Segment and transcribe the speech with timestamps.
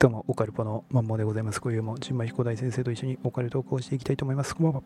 [0.00, 1.60] どうも、オカルポのマンモでございます。
[1.60, 4.56] 今夜も、新米彦大先生と一緒にオカルトークをしていきたいと思います。
[4.56, 4.82] こんばんは。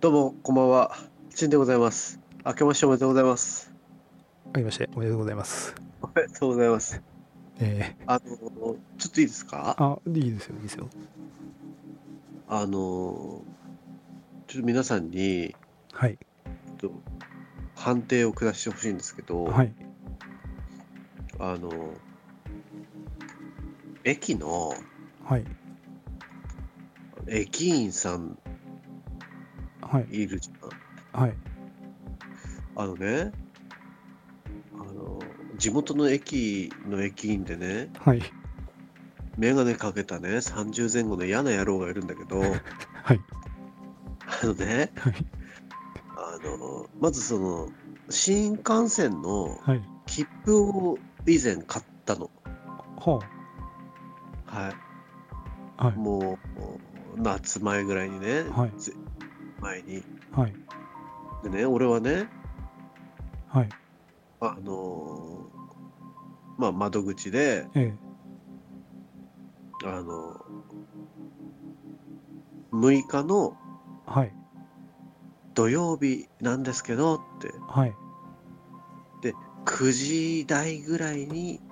[0.00, 0.96] どうも、こんばんは。
[1.34, 2.18] ちんでございます。
[2.46, 3.70] 明けましておめでとうございます。
[4.54, 5.74] ありまして、おめでとうございます。
[6.00, 7.02] おめでとうございます。
[7.60, 8.20] えあの、
[8.96, 9.76] ちょっといいですか？
[9.78, 10.88] ー、あ、いいですよ、いいですよ。
[12.48, 15.54] あの、ちょっと皆さんに、
[15.92, 16.18] はい、
[17.74, 19.74] 判定を下してほしいんですけど、はい、
[21.38, 21.70] あの、
[24.04, 24.74] 駅の
[25.24, 25.44] はい、
[27.28, 28.38] 駅員さん
[29.80, 31.22] はい、いるじゃん。
[31.22, 31.34] はい、
[32.76, 33.30] あのね、
[34.74, 35.18] あの、
[35.58, 38.22] 地元の駅の駅員でね、はい、
[39.36, 43.20] メガネかけたね、30前後の嫌な野郎がいるんだけど、 はい、
[44.42, 45.14] あのね、はい、
[46.16, 47.68] あの、まずその、
[48.08, 52.30] 新幹線のはい、切符を以前買ったの。
[52.96, 53.26] ははい。
[53.26, 53.41] あ、
[54.52, 56.38] はい、も
[57.16, 58.72] う、夏前ぐらいにね、はい。
[58.78, 58.92] ぜ
[59.60, 60.02] 前に。
[60.32, 60.54] はい、
[61.44, 62.28] でね、俺はね、
[63.48, 63.68] はい、
[64.40, 65.46] あの
[66.58, 67.94] まあ、窓口で、え
[69.84, 70.40] あの
[72.72, 74.34] 6日のー、はい、
[75.54, 77.94] 土曜日なんですけどって、はい、
[79.64, 81.71] 9時台ぐらいに、は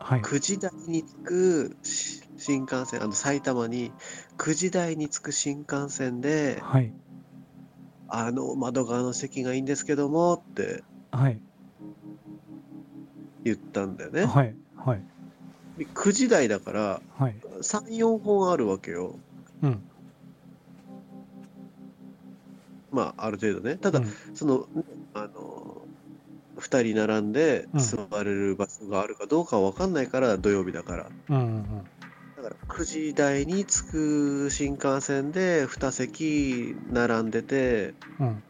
[0.00, 3.92] 9時台に着くし新幹線、あの埼玉に
[4.38, 6.92] 9時台に着く新幹線で、はい、
[8.08, 11.40] あの窓側の席がいいんですけどもってはい、
[13.44, 14.24] 言ったんだよね。
[14.24, 15.02] はい、はい、
[15.78, 19.18] 9時台だからはい、3、4本あるわけよ。
[19.62, 19.82] うん、
[22.90, 23.76] まあ、ある程度ね。
[23.76, 24.12] ただ、うん。
[24.34, 24.66] その、
[25.14, 25.69] あの、
[26.60, 27.80] 2人並んでうん。
[27.80, 31.06] 座れる場所があるかどうかは分かんないから、土曜日だから。
[31.28, 31.64] うん、うん、
[32.36, 38.42] だから9時台に着く新幹線で2席並んでて、うん、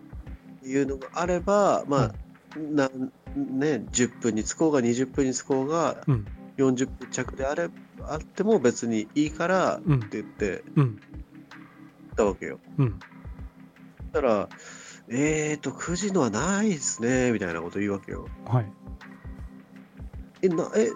[0.65, 2.15] いうのがあれば、まあ、
[2.57, 6.27] なね、10分に着こうが20分に着こうがうん、
[6.57, 7.71] 40分着であれ
[8.03, 10.83] あっても別にいいからってうん、言ってう
[12.17, 12.59] たわけよ。
[12.79, 13.01] うん、
[14.13, 14.49] たら、
[15.13, 18.29] えーと、9時のはないですね、みたいなこと言うわけよ。
[18.47, 18.73] はい、
[20.43, 20.91] え、な、え、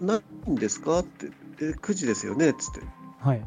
[0.00, 1.00] な、ないんですか？
[1.00, 2.50] って、え、9時ですよね？
[2.50, 2.80] っつって。
[3.18, 3.44] はい、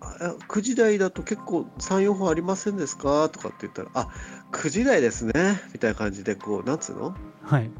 [0.00, 3.28] あ9時台だと結構3、4本ありませんですか？
[3.30, 4.08] とかって言ったら、あ、
[4.52, 5.32] 9時台ですね、
[5.72, 7.14] みたいな感じで、こう、なんつうの？
[7.42, 7.70] はい、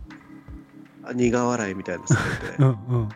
[1.05, 2.57] あ苦笑いみたいなされて。
[2.63, 3.09] う、ん、うん、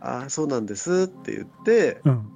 [0.00, 2.28] あ、そうなんですって言って、うん、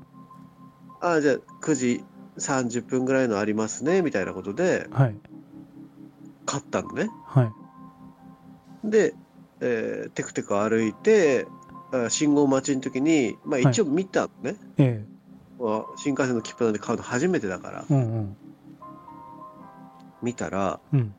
[1.01, 2.05] あ、じゃあ9時
[2.39, 5.17] 30分ぐらいのありますね、みたいなことではい、
[6.47, 7.09] 買ったのね。
[7.27, 7.53] は
[8.85, 9.15] い、で、
[9.61, 11.47] えーテクテク歩いて、
[11.93, 13.71] あ信号待ちの時に、まあはい。
[13.71, 14.57] 一応見たのね。
[14.79, 15.05] え
[15.59, 18.37] まあ新幹線の切符なんで買うの初めてだから、ー、うん、うん、
[20.23, 21.15] 見たら、うん、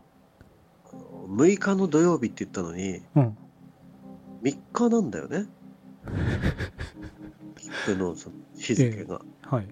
[1.30, 3.38] 6日の土曜日って言ったのに、うん、
[4.44, 5.46] 3日なんだよね。
[7.58, 9.22] 切符のその日付が。
[9.56, 9.68] はい、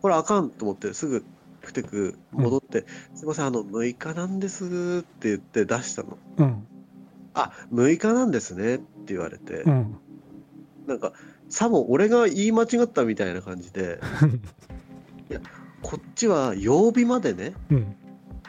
[0.00, 1.24] これあかんと思って、すぐ
[1.62, 2.84] テクテク戻って、
[3.14, 4.64] すいません、あの、6日なんです
[5.00, 6.18] って言って出したの。
[6.38, 6.66] うん、
[7.34, 8.84] あ、6日なんですねって
[9.14, 9.96] 言われて、うん、
[10.86, 11.12] なんか、
[11.48, 14.00] さも俺が言い間違ったみたいな感じで、
[15.82, 17.94] こっちは曜日までね、うん、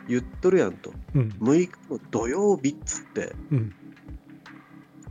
[0.07, 0.93] 言っとるやんと。
[1.15, 3.75] うん、6日の土曜日っつって、うん、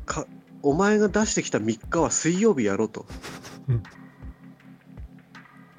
[0.04, 0.26] か
[0.62, 3.06] お前が出してきた3日は水曜日やろと。
[3.68, 3.82] うん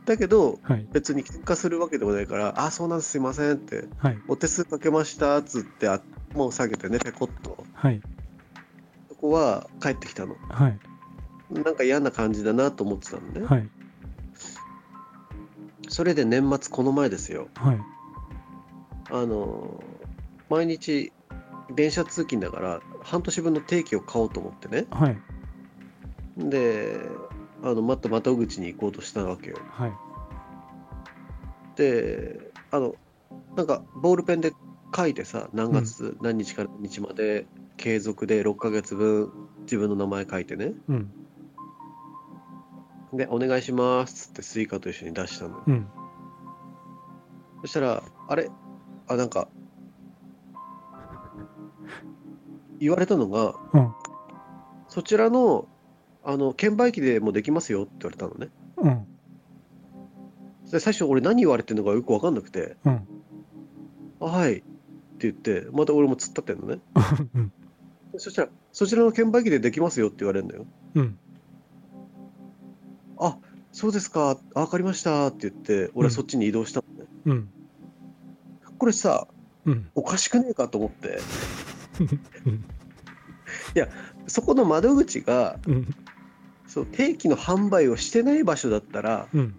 [0.05, 6.01] だけど、はい、別に喧嘩するわけでもないから、あ、そうなんです、すいませんって、はい、お手数かけましたっつって、あ
[6.33, 7.63] もう下げてね、ペコッと。
[7.73, 8.01] はい、
[9.09, 10.35] そこは帰ってきたの。
[10.49, 10.79] はい、
[11.51, 13.45] なんか嫌な感じだなと思ってたのね。
[13.45, 13.69] はい、
[15.87, 17.47] それで年末この前ですよ。
[17.55, 17.79] はい、
[19.09, 19.93] あのー
[20.53, 21.11] 毎日
[21.73, 25.17] 電車通勤だから半年分の定期を買おうと思ってねはい、
[26.37, 26.99] で
[27.63, 29.57] あのまた窓口に行こうとしたわけよ。
[29.71, 29.93] はい、
[31.75, 32.95] であの
[33.55, 34.53] なんかボールペンで
[34.95, 39.31] 書いてさ何月何日から何日まで継続で6ヶ月分
[39.61, 40.73] 自分の名前書いてね。
[40.89, 41.11] うん、
[43.13, 45.87] でお願いしますっつって Suica と一緒に出したのうん、
[47.61, 48.51] そしたらあれ？
[49.07, 49.47] あなんか
[52.79, 53.93] 言われたのがうん、
[54.89, 55.67] そちらの、
[56.23, 58.49] あの、券売機でもできますよって言われたのね。
[58.77, 59.05] うん、
[60.71, 63.07] で最初俺何言われてるのかよくわかんなくて、うん、
[64.19, 64.63] あはいって
[65.21, 66.81] 言って、また俺も突っ立ってんのね。
[67.35, 67.51] うん、
[68.17, 70.65] そしたら、そちらの券売機でできますよって言われるんだよ。
[70.95, 71.17] うん。
[73.17, 73.37] あ
[73.71, 77.09] そうですか、あわかりましたって言って、俺はそっちに移動したのね。
[77.25, 77.49] うん。
[78.77, 79.27] これさ、
[79.65, 79.89] うん。
[79.95, 81.19] おかしくねえかと思って、
[82.45, 82.63] うん。
[84.27, 85.95] そこの窓口がうん
[86.73, 89.53] そう定期の販売をしてない場所だったら、うん。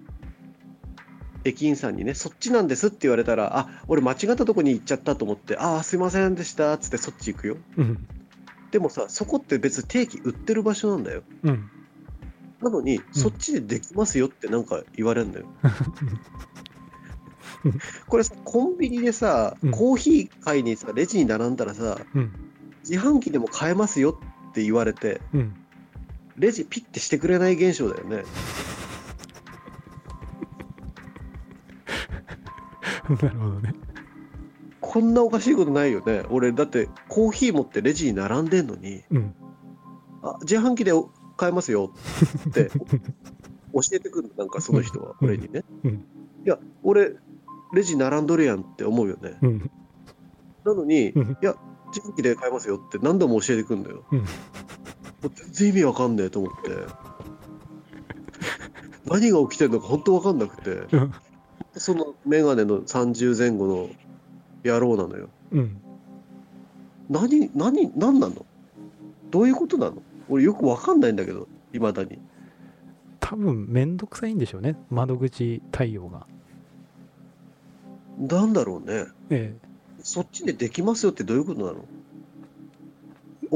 [1.44, 7.56] 駅員さんにね、そっちなんですって言われたら、あ俺間違ったとこに行っちゃったと思って、ああ、すいませんでしたっつってそっち行くよ。
[7.76, 8.04] うん。
[8.72, 11.22] でもさ、そこって別に定期売ってる場所なんだよ。
[11.44, 11.70] うん。
[12.60, 15.46] なのに、そっちでできますよってなんか言われるんだよ。
[18.08, 22.32] これさ、コンビニでさうん、コーヒー買いにさ、レジに並んだらさ、うん。
[22.80, 24.18] 自販機でも買えますよ
[24.50, 25.63] って言われて、うん
[26.36, 28.24] レジピッてしてくれない現象だよね。
[33.08, 33.74] なるほどね
[34.80, 36.22] こんなおかしいことないよね。
[36.30, 39.34] 俺、だってコーヒー持ってレジに並んでんのに、うん
[40.22, 40.92] あ自販機で
[41.36, 41.92] 買えますよ
[42.48, 45.64] って教えてくるの、 なんかその人は、うん俺にね。
[45.84, 46.04] うん
[46.46, 47.16] いや、俺、
[47.72, 49.38] レジ並んどるやんって思うよね。
[49.42, 49.70] うん
[50.64, 51.56] なのに、いうんや、
[51.88, 54.04] 自販機で買えますよって何度も教えてくるんだよ。
[55.28, 56.70] 全然意味わかんねえと思って。
[59.06, 61.12] 何が起きてるのか本当わかんなくて、うん
[61.76, 63.88] そのメガネの30前後の
[64.64, 65.28] 野郎なのよ。
[65.50, 65.80] うん
[67.10, 68.46] 何、何、何なの？
[69.30, 70.00] どういうことなの？
[70.28, 72.18] 俺よくわかんないんだけど、いまだに。
[73.20, 76.26] 多分めんどくさいんでしょうね窓口対応が
[78.18, 79.06] なんだろうね。
[79.30, 79.54] え
[80.02, 81.84] そっちでできますよってどういうことなの？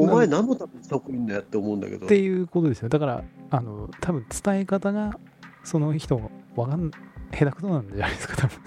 [0.01, 2.07] お前な何のためにそこいんだよって思うんだけど。
[2.07, 5.19] っていうことですよだからあの多分伝え方が
[5.65, 6.21] その人
[6.57, 6.91] わかん
[7.33, 8.59] 下手くそなんじゃないですか多分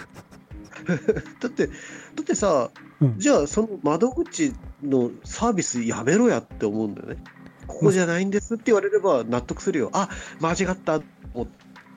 [1.39, 1.73] だって、だ
[2.21, 2.69] ってさ、
[3.01, 7.17] うんじゃあその窓口のサービスやめろやって思うんだよね。
[7.65, 9.89] ここじゃないんですって言われれば納得するよ。
[9.93, 11.01] あ、間違った。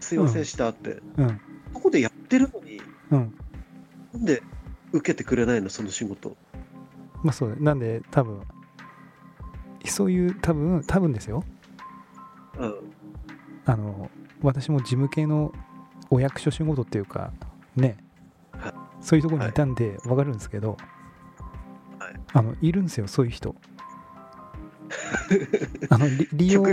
[0.01, 1.03] すいませんでしたって。
[1.19, 1.41] うん
[1.75, 3.35] ここでやってるのに、うん
[4.15, 4.43] なんで
[4.93, 6.37] 受けてくれないの、その仕事。
[7.23, 8.41] まあそうだなんで多分
[9.91, 11.45] そういう多分多分ですよ。
[12.59, 12.75] うん。
[13.67, 14.11] あの
[14.43, 15.53] 私も事務系の
[16.11, 17.33] お役所仕事っていうか
[17.77, 17.97] ね、
[18.53, 18.75] はい。
[19.01, 20.77] そういうところにいたんで分かるんですけど、
[21.99, 22.15] はい。
[22.33, 23.55] あのいるんですよそういう人。
[25.89, 26.65] あのり利用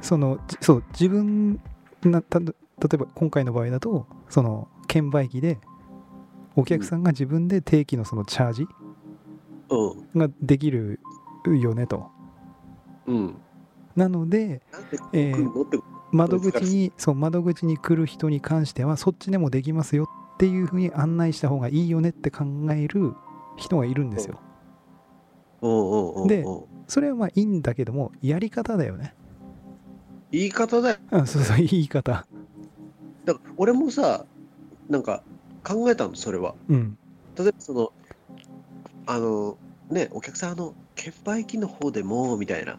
[0.00, 1.60] そのじそう自分
[2.02, 2.46] なた例
[2.94, 5.58] えば今回の場合だとその券売機で
[6.54, 8.66] お客さんが自分で定期のそのチャージ
[9.70, 10.20] うん。
[10.20, 11.00] ができる
[11.56, 12.10] よねと
[13.06, 13.36] うん。
[13.96, 14.62] なので
[15.12, 23.12] えー窓口にそう窓口に来る人に関してはそっちでもできますよっていうふうに案内した方がいいよねって考える
[23.58, 24.40] 人がいるんですよ。
[26.26, 26.46] で
[26.86, 29.14] それはまあいいんだけどもやり方だよね
[30.30, 30.96] 言い方だよ。
[31.10, 32.26] うんそうそう言い方
[33.24, 34.24] だから俺もさ、
[34.88, 35.22] なんか
[35.64, 36.54] 考えたの、それは。
[36.68, 36.98] うん
[37.36, 37.92] 例えばその、
[39.06, 39.56] あの、
[39.90, 42.76] ね、お客さん、あの、券売機の方でも、みたいな。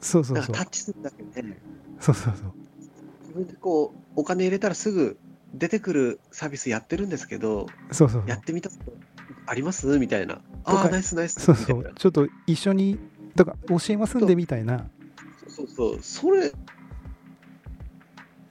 [0.00, 1.44] そうそうそうタッチするだけで、
[2.00, 2.52] そうそうそう
[3.20, 5.16] 自分でこう、お金入れたらすぐ
[5.54, 8.92] 出てくるサービスやってるんですけど、そうそうやってみたこと
[9.46, 9.86] あります？
[10.00, 10.40] みたいな。
[10.64, 11.40] ああ、ナイスナイス。
[11.40, 12.98] そうそうなちょっと一緒に
[13.36, 14.90] だから教えますんでみたいな
[15.46, 15.98] そうそう。
[16.02, 16.52] それ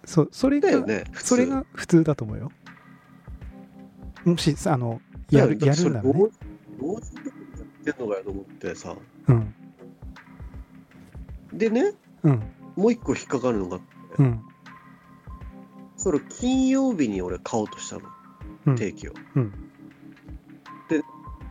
[0.05, 1.03] そうそれがだよね。
[1.15, 2.50] それが普通だと思うよ
[4.24, 8.95] もしあのやるやるなやってんのかよと思ってさ。
[9.27, 9.53] うん。
[11.53, 12.43] でね、うん。
[12.75, 13.79] もう一個引っかかるのが、
[14.17, 14.41] うん。
[15.97, 18.01] それ金曜日に俺買おうとしたの。
[18.67, 18.75] うん。
[18.75, 19.13] 定期を。
[19.35, 19.53] うん。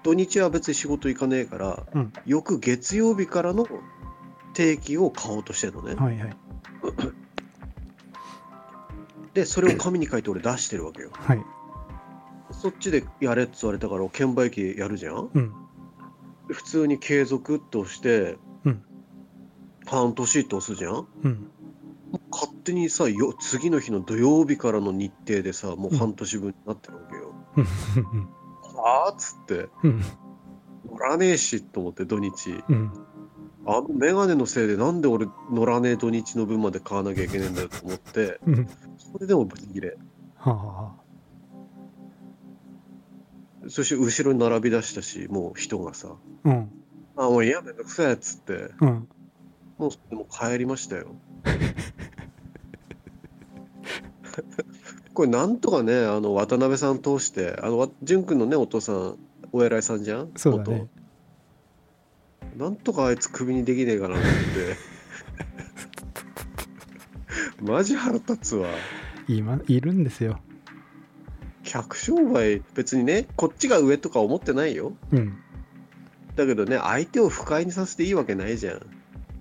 [0.02, 2.12] 土日は別に仕事行かねえから、うん。
[2.24, 3.66] 翌月曜日からの
[4.54, 5.94] 定期を買おうとしてるのね。
[5.94, 6.36] はいはい。
[9.34, 11.10] で、それを紙に書いて俺出してるわけよ。
[11.12, 11.44] はい。
[12.50, 15.28] そっちでやれって言われたから、券売機やるじゃん？
[15.34, 15.50] うん。
[15.50, 15.54] で
[16.52, 18.82] 普通に継続って押して、うん。
[19.86, 21.06] 半年って押すじゃん？
[21.22, 21.50] うん。
[22.30, 27.34] 勝手にさよ、次の日の土曜日からの日程でさ、もう半年分になってるわけよ。
[27.56, 27.64] うん。
[28.62, 30.02] はあっつって、うん。
[30.90, 32.62] 乗らねえしと思って土日。
[32.68, 32.92] うん。
[33.66, 38.68] あのメガネのせいでなんで俺乗らねえ土日の分まで買わなきゃいけねえんだよと思って、うん。
[38.98, 39.96] それでもブチギレ。
[40.36, 40.94] はあは
[43.68, 46.08] そして後ろに並び出したし、もう人がさ、
[46.44, 46.70] あうん。
[47.16, 49.08] あ、もういや、めんどくせえっつって、うん。
[49.78, 51.14] もうでも帰りましたよ。
[55.12, 59.16] これなんとかね、あの渡辺さん通して、あのわ淳君のね、お父さん、
[59.52, 60.30] お偉いさんじゃん？
[60.36, 60.88] そうだね。
[62.56, 64.26] 元なんとかあいつクビにできねえかなって、
[67.62, 68.68] マジ腹立つわ。
[69.28, 70.40] 今いるんですよ
[71.64, 74.92] 客商売別にねこっちが上とか思ってないよ。
[75.12, 75.38] うん。
[76.36, 78.80] だけどね相手を不快にさせていいわけないじゃん。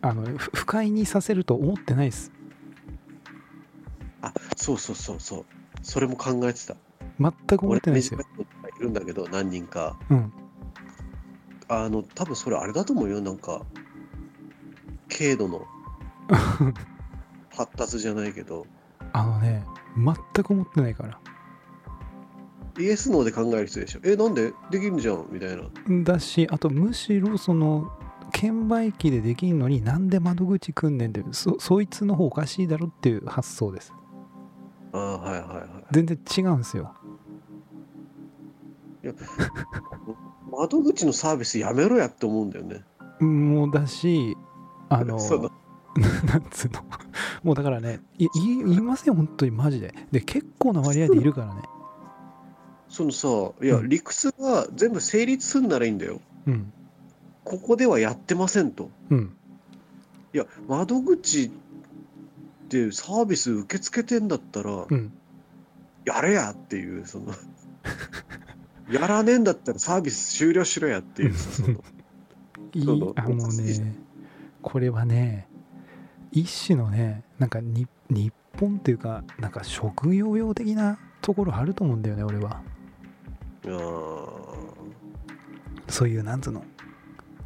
[0.01, 2.31] あのふ不快にさせると思ってないです。
[4.21, 5.45] あそうそうそうそう。
[5.81, 6.75] それも考えてた。
[7.19, 8.19] 全く思ってないですよ。
[8.63, 9.97] 俺いるんだけど何人か。
[10.09, 10.33] うん。
[11.67, 13.21] あの多分それあれだと思うよ。
[13.21, 13.61] なんか
[15.09, 15.65] 軽度の。
[17.51, 18.65] 発達じゃないけど。
[19.13, 19.63] あのね
[19.95, 21.19] 全く思ってないから
[22.79, 23.99] イエスノーで考える人でしょ。
[24.03, 24.53] えなんで？
[24.71, 25.27] できるじゃん。
[25.31, 25.63] みたいな。
[26.03, 27.91] だしあとむしろその
[28.31, 33.93] 券売機でできんのになんで窓口くんねんってそそいつの方おかしいだろっていう発想です。
[34.93, 35.85] ああはいはいはい。
[35.91, 36.93] 全然違うんですよ。
[40.51, 42.83] 窓口のサービスやめろやって思うんだよね。
[43.19, 44.35] もうだし
[44.89, 45.17] あの
[46.25, 46.81] なんつうの。
[47.43, 49.51] もうだからねい言い言いません本当に。
[49.51, 49.93] マジで。
[50.11, 51.61] で結構な割合でいるからね
[52.89, 53.27] そのさ
[53.61, 53.89] いやうん。
[53.89, 56.19] 理屈が全部成立すんならいいんだよ。
[56.47, 56.73] うん。
[57.43, 58.89] ここではやってませんと。
[59.09, 59.35] うん。
[60.33, 61.51] いや窓口
[62.69, 65.13] でサービス受け付けてんだったらうん。
[66.05, 67.33] やれやっていうその
[68.91, 71.83] やらねえんだったらサービス終了しろやっていうさ その。
[72.73, 73.95] いいあもうおかしいじゃね
[74.61, 75.47] これはね
[76.31, 82.61] 一種のねなんかに日本っていうかなんか職業用的なところあると思うんだよね俺は
[85.87, 86.63] そういうなんつうの？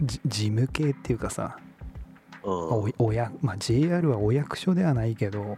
[0.02, 1.58] じ事務系っていうかさ
[2.44, 2.52] うん。
[2.52, 5.58] おおや、まあ、JR はお役所ではないけど、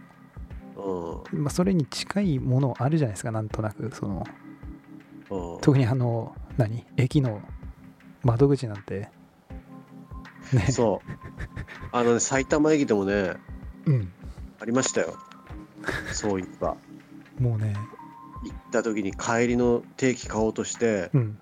[0.76, 1.42] うん。
[1.42, 3.90] まあ、それに近いものあるじゃないですかなんとなく。
[3.94, 4.24] その
[5.30, 5.60] うん。
[5.60, 6.84] 特にあの何？
[6.96, 7.42] 駅の
[8.22, 9.10] 窓口なんて。
[10.52, 10.66] ね。
[10.70, 11.10] そう。
[11.92, 13.34] あのね埼玉駅でもね
[13.86, 14.12] うん。
[14.60, 15.16] ありましたよ。
[16.12, 16.76] そういった
[17.38, 17.74] もうね
[18.44, 21.38] 行った時に帰りの定期買おうとしてうん。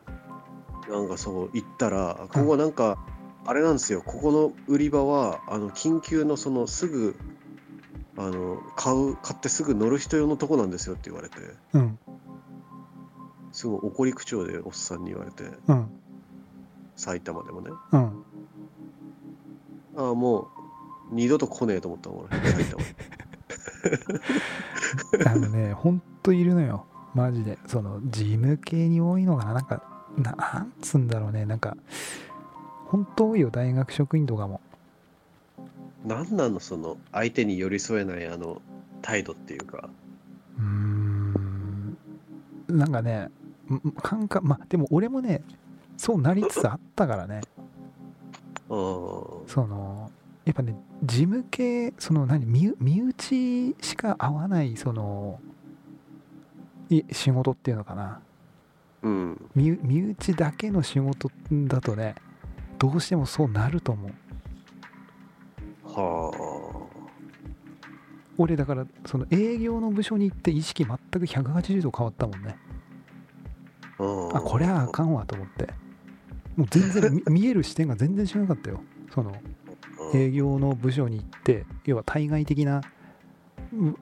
[0.89, 2.99] なんかそう行ったらここなんか
[3.47, 4.03] あれなんですよ。
[4.03, 7.17] ここの売り場はあの緊急のそのすぐ
[8.17, 11.37] あの買う買ってすぐ乗る人用のとこなんですよって言われて。
[11.73, 11.99] うん。
[13.53, 15.45] すごい怒り口調でおっさんに言われて。
[15.69, 15.89] うん。
[16.97, 17.71] 埼玉でもね。
[17.93, 18.25] うん。
[19.97, 20.47] ああもう
[21.13, 22.83] 二度と来ねえと思ったもん俺埼玉
[25.27, 26.87] あのねほんといるのよ。
[27.15, 27.59] マジで。
[27.67, 29.55] その事務系に多いのかな。
[29.55, 29.83] なんか
[30.17, 31.45] ななんつうんだろうね。
[31.45, 31.77] なんか
[32.87, 33.51] ほんと多いよ。
[33.51, 34.61] 大学職員とかも。
[36.05, 38.61] 何なのその相手に寄り添えないあの
[39.03, 39.89] 態度っていうか。
[40.59, 41.97] うーん。
[42.69, 43.29] なんかね
[43.71, 45.43] ん感覚まあでも俺もね
[45.97, 47.41] そうなりつつあったからね。
[48.69, 50.11] うんその
[50.45, 55.41] やっぱね事務系その何身身内しか合わないその
[56.91, 58.21] い仕事っていうのかな。
[59.03, 59.51] うん。
[59.55, 62.15] 身身内だけの仕事だとね
[62.79, 64.13] どうしてもそうなると思う。
[65.85, 66.89] は
[68.37, 72.57] 俺だからその営業の部署に行って意識全く180度変わったもんね。
[73.99, 75.69] あこれはあかんわと思って。
[76.57, 78.81] もう全然み 見える視点が全然違かったよ。
[79.15, 79.64] そのうん
[80.15, 82.83] 営業の部署に行って要は対外的な
[83.73, 83.95] う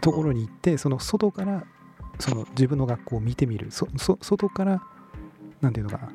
[0.00, 1.64] ところに行ってその外から
[2.18, 3.70] その自分の学校を見てみる。
[3.70, 4.82] そそ外から
[5.60, 6.12] なんていうのかな。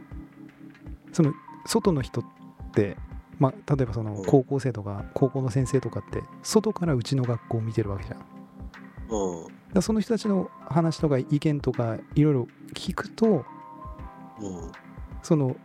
[1.12, 1.34] その
[1.66, 2.26] 外の人っ
[2.74, 2.98] て、
[3.40, 4.26] まあ、例えばそのうん。
[4.26, 8.20] 高校生とか高校の先生とかって外からうちの学校を見てるわけじゃん。
[9.10, 9.48] うん。
[9.74, 13.46] らその人たちの話とか意見とかいろいろ聞くと
[14.40, 14.72] うん。
[15.24, 15.58] そのう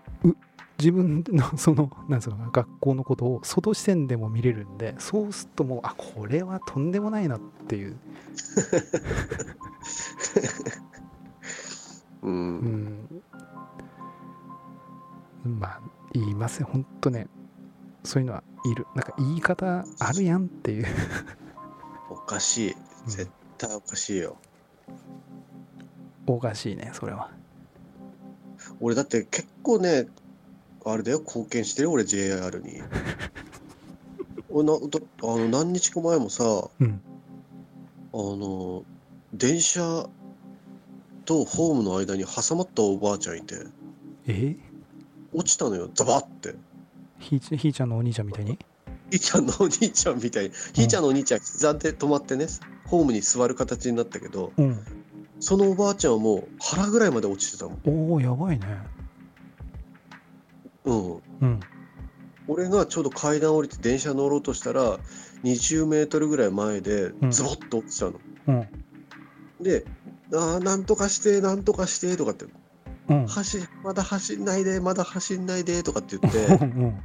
[0.81, 7.97] 自分のその なんつうのかな学校のことを外視線でも見れるんでそうするともうあこれはとんでもないなっていう、
[12.23, 13.09] う うん。
[15.45, 15.81] ん、まあ
[16.13, 16.69] 言いますよ。
[16.71, 17.29] ほんとね。
[18.03, 18.87] そういうのはいる。
[18.95, 20.87] なんか言い方あるやんっていう、
[22.11, 22.73] おかしい。
[22.73, 23.11] うん。
[23.11, 24.37] 絶対おかしいよ。
[26.27, 27.31] おかしいねそれは。
[28.81, 30.07] 俺だって結構ね
[30.85, 32.81] あれだよ貢献してるよ俺 JR に。
[34.51, 34.81] 俺なだ
[35.23, 37.01] あの何日か前もさあうん。
[38.13, 38.85] の
[39.33, 40.09] 電車
[41.25, 43.55] とホームの間に挟まったおばあちゃんいて
[44.27, 44.57] え？
[45.33, 46.57] 落ちたのよザバって。
[47.21, 48.59] ひーちひーちゃんのお兄ちゃんみたいに？
[49.11, 50.51] ひーちゃんのお兄ちゃんみたいに。
[50.73, 52.47] ひーちゃんのお兄ちゃん膝で止まってね
[52.87, 54.79] ホームに座る形になったけどうん。
[55.39, 57.81] そのおばあちゃんはもう腹ぐらいまで落ちてたもん。
[58.11, 58.67] おおやばいね
[60.85, 61.15] うん。
[61.15, 61.61] うん。
[62.49, 64.99] 俺がちょうど階段降りて電車乗ろうとしたら
[65.45, 67.31] 20メートルぐらい前でうん。
[67.31, 68.13] ズボッと落ちたの。
[68.49, 68.69] うん。
[69.63, 69.85] で
[70.35, 72.47] 「ああなんとかしてなんとかして」とかって。
[73.09, 77.03] うん「走まだ走んないでまだ走んないで」とかって言っうてん。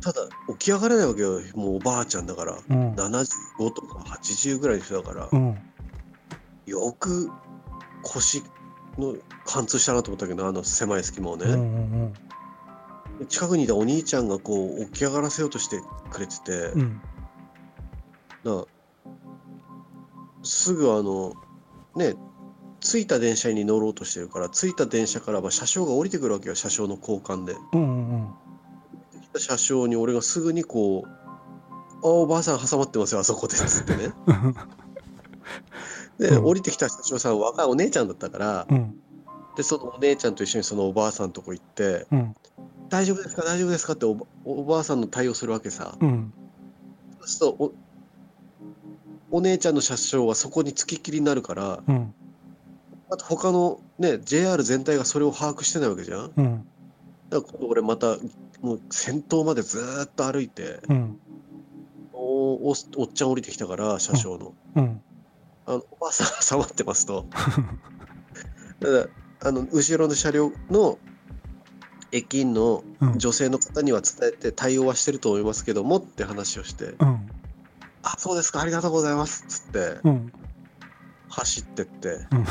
[0.00, 1.40] ただ起き上がれないわけよ。
[1.54, 2.58] もうおばあちゃんだから。
[2.68, 2.94] うん。
[2.94, 5.28] 75とか80ぐらいの人だから。
[5.30, 5.58] うん。
[6.66, 7.30] よく
[8.02, 8.42] 腰
[8.98, 12.12] の貫通したなと思ったけどあの狭い隙間をうんうねん
[13.28, 17.00] 近くにいたお兄ちゃんがこう起き上がらせようとしてくれててうん。
[18.44, 18.64] な
[20.42, 21.34] すぐあの
[21.94, 22.14] ね
[22.80, 27.56] 着いた電車に乗ろうとしてるから着いた電車からは車掌が降りてくるわけよ車掌の交換で。
[27.72, 28.28] うんうん
[29.36, 31.08] 車掌に俺がすぐにこう
[32.02, 34.12] 「あおばあさん挟まってますよあそこで」っつってね。
[36.18, 36.44] で、うん。
[36.46, 39.00] 降りてきた車掌さん若いお姉ちゃんだったからうん。
[39.56, 42.34] でそのお姉ちゃんと一緒にそのおばあさんとこ行ってうん
[42.90, 43.42] 「大丈夫ですか？
[43.42, 45.96] 大丈夫ですか?」っておばおばあさんの対応するわけさ。
[46.00, 46.32] うん。
[47.20, 47.48] そうすると
[49.30, 52.14] おお姉ちゃんの車掌はそこにつきっきりになるからうん。
[53.10, 56.28] あと他のね JR 全体がそれを把握してないわけじゃん。
[56.28, 56.66] だかうん
[57.30, 58.16] ら今度俺また
[58.60, 61.20] もう先頭までずーっと歩いてうん。
[62.12, 62.18] お
[62.68, 62.72] おお
[63.04, 64.52] っちゃん降りてきたから車掌の。
[64.76, 65.00] うん。
[65.66, 67.26] あのおばあさん挟まってますと。
[68.80, 69.06] ただ
[69.42, 70.98] あの後ろの車両の
[72.12, 73.18] 駅員のうん。
[73.18, 77.30] 女性の方には伝えて対応はしてると思いますけどもって話をしてうん
[78.02, 80.32] 「あそうですかありがとうございます」っつってうん。
[81.28, 82.44] 走ってってうん。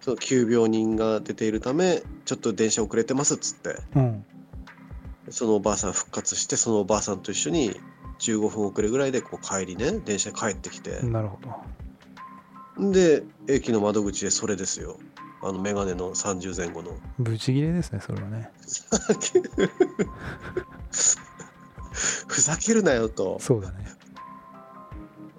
[0.00, 4.24] その急病人が出ているためちょっと電車遅れてますっつってうん。
[5.30, 7.80] そのおばあさん復活してそのおばあさんと一緒に
[8.20, 11.00] 15分遅れぐらいでこう帰りね電車で帰ってきて。
[11.02, 12.92] なるほど。
[12.92, 14.98] で駅の窓口でそれですよ
[15.42, 16.92] あの眼鏡の30前後の。
[17.18, 18.50] ブチギレですねそれはね。
[22.26, 22.82] ふざける。
[22.82, 23.38] なよと。
[23.40, 23.86] そうだね。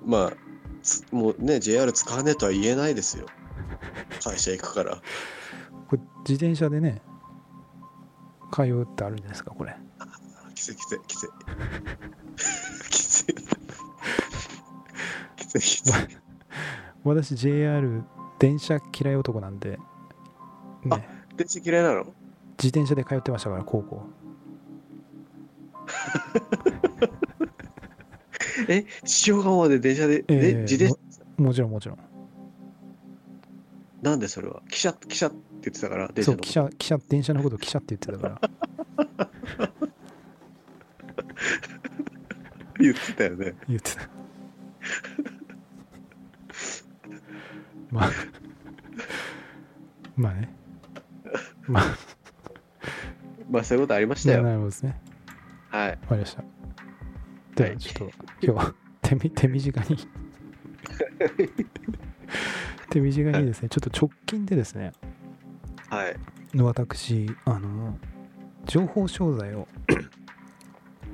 [0.06, 0.34] まあ
[0.82, 3.26] つもうね JR 使わねえとは言えないですよ。
[4.24, 5.02] 会社行くから。
[5.88, 7.02] これ自転車でね
[8.52, 9.76] 通うってあるんじゃないですかこれ。
[10.56, 11.30] きついきついきつい
[12.89, 13.36] きつい
[15.36, 15.93] きついきつい
[17.04, 18.04] 私 JR
[18.39, 19.80] 電車嫌い男なんで
[20.95, 21.08] あね。
[21.36, 22.04] 電車嫌いなの？
[22.58, 24.04] 自転車で通ってましたから高校。
[28.67, 28.86] え
[29.28, 31.00] 塩釜まで電車で、えええ自転
[31.38, 31.38] 車？
[31.38, 32.00] もちろんもちろん。
[34.02, 34.62] なんでそれは？
[34.69, 38.41] 汽車汽車って言ってたから電車のそう汽車汽車電車のこと汽車って言ってたから。
[42.80, 43.56] 言ってたよね。
[43.67, 44.08] 言ってた。
[47.89, 48.10] まあ
[50.15, 50.54] まあね
[51.67, 51.84] まあ。
[53.49, 54.43] まあそういうことありましたよ。
[54.43, 54.99] なるほどですね。
[55.69, 55.89] はい。
[55.89, 56.43] わかりました。
[57.56, 59.97] でははいちょっと今日は 手み手短に。
[62.89, 64.91] 手短にですねちょっと直近でですね。
[65.89, 66.15] はい。
[66.56, 67.97] 私あの
[68.65, 69.67] 情報商材を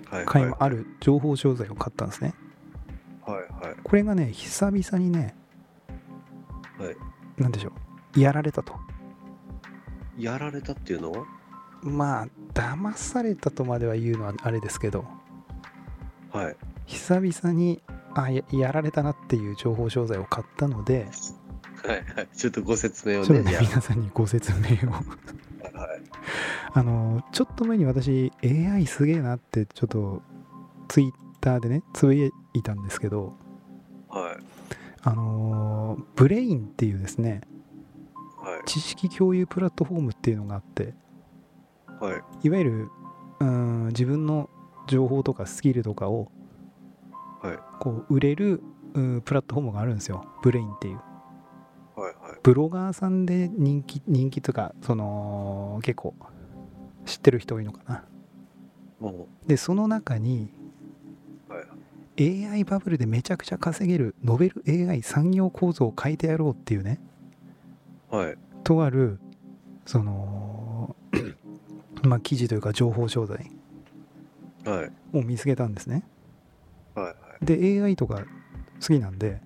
[0.09, 0.55] はい、はい。
[0.59, 2.33] ある情報商材を買ったんですね。
[3.25, 3.75] はいはい。
[3.83, 5.35] これがね久々にね
[6.77, 6.95] はい。
[7.41, 7.73] なんでしょ
[8.15, 8.19] う。
[8.19, 8.75] やられたと
[10.17, 11.25] やられたっていうのは？
[11.81, 15.05] まあ騙されたとまでは言うのはあれですけど。
[16.31, 16.55] はい。
[16.85, 17.81] 久々に
[18.15, 21.07] あややられたなっていう情報商材を買ったので。
[21.85, 22.27] はいはい。
[22.35, 24.93] ちょっとご説明をちょっとねね皆さんにご説明を。
[25.73, 26.01] あはい。
[26.75, 30.21] あのちょっと前に私 AI すげえなってちょっと
[30.87, 33.33] ツイッターでねつぶやいたんですけど。
[34.09, 34.43] はい。
[35.05, 37.41] あの Brain っていうですねはい
[38.65, 40.93] 知識共有プラットフォームっていうのがあって
[41.99, 42.47] はい。
[42.47, 42.89] いわゆる
[43.39, 44.49] うーん自分の
[44.87, 46.31] 情報とかスキルとかを
[47.41, 47.59] はい。
[47.79, 48.61] こう売れる
[48.93, 50.25] うんプラットフォームがあるんですよ。
[50.41, 50.95] Brain っていう。
[51.95, 52.39] はいはい。
[52.41, 56.15] ブロガーさんで人気人気とかその結構
[57.05, 58.05] 知ってる人多いのかな。
[58.99, 60.49] もでその中に
[61.49, 61.59] うは
[62.17, 62.45] い。
[62.45, 67.01] AI バブルでめちゃくちゃ稼げるノベル AI 産業構造を変えてやろうっていうね。
[68.09, 69.19] はいとある
[69.85, 70.95] その
[72.03, 73.51] まあ記事というか情報商材
[74.65, 74.91] はい。
[75.17, 76.03] を見つけたんですね。
[76.95, 77.45] はいはい。
[77.45, 78.23] で AI とか
[78.79, 79.41] 好きなんで、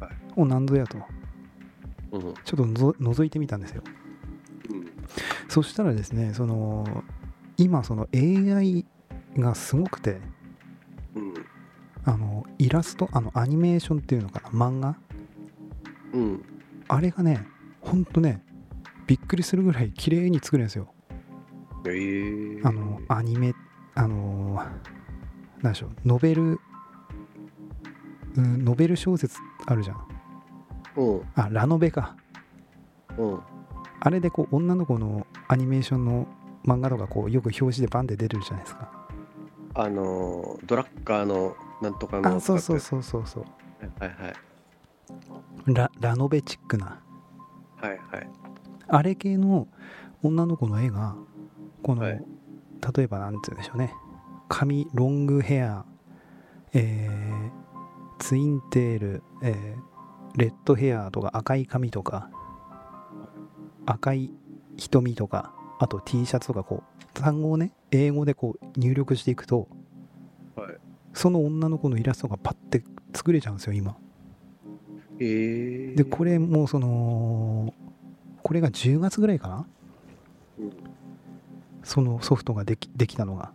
[0.00, 0.10] はい。
[0.36, 0.98] おなんぞやと。
[2.12, 2.22] うん。
[2.22, 3.82] うんちょっとのぞ覗いてみたんですよ。
[5.48, 7.04] そしたらですねその
[7.58, 8.86] 今その AI
[9.36, 10.18] がすごくて
[11.14, 11.34] うん。
[12.04, 14.96] あのイラストあのアニメーションっていうのかな漫画？
[16.14, 16.42] うん。
[16.88, 17.46] あれがね
[17.82, 18.42] ほんとね
[19.06, 20.92] びっくりするぐらい綺麗に作れるんですよ。
[21.86, 23.54] ええあのアニメ
[23.94, 26.60] あのーなんでしょうノベル、
[28.36, 30.06] うん、ノベル小説あるじゃん。
[30.96, 31.22] うん。
[31.34, 32.16] あラノベか。
[33.18, 33.40] うん。
[34.00, 36.26] あれでこう女の子のアニメーションの
[36.64, 38.90] 漫画とかこうよく表紙でバンって出るじゃないですか。
[39.74, 43.44] あのードラッカーのなんとかのあそうそうそうそうそう。
[43.98, 44.34] はいはい。
[45.66, 47.00] ララノベチックな
[48.12, 48.20] はい。
[48.20, 48.30] はい
[48.88, 49.68] あれ系の
[50.22, 51.16] 女の子の絵が
[51.82, 52.22] この、はい。
[52.94, 53.94] 例えばなんて言うんでしょうね。
[54.48, 55.86] 髪ロングヘア、
[56.74, 57.50] えー
[58.18, 59.82] ツインテール、えー
[60.38, 62.30] レッドヘアとか赤い髪とか
[63.86, 64.30] 赤い
[64.76, 69.68] 瞳とかあと T シャツとかこう単語をね英語でこう入力していくと
[70.56, 70.76] はい。
[71.14, 72.82] その女の子のイラストがパッて
[73.14, 73.96] 作れちゃうんですよ今。
[75.18, 77.74] へえでこれもうその
[78.52, 79.66] これが10月ぐらいかな？
[80.58, 80.72] うん。
[81.82, 83.50] そのソフトができできたのが。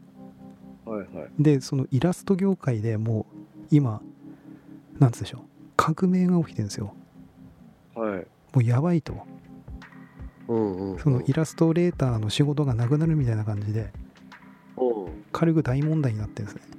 [0.85, 1.29] はいはい。
[1.37, 4.01] でそのイラスト業界でもう今
[4.97, 5.41] なんつうんでしょう？
[5.75, 6.95] 革命が起きてるんですよ。
[7.93, 8.11] はい。
[8.21, 9.13] もうやばいと。
[10.47, 10.99] うんうんうん。
[10.99, 13.91] そのイラストレーターの仕事がなくなるみたいな感じで
[14.77, 15.23] うん。
[15.31, 16.71] 軽く大問題になってるんですね。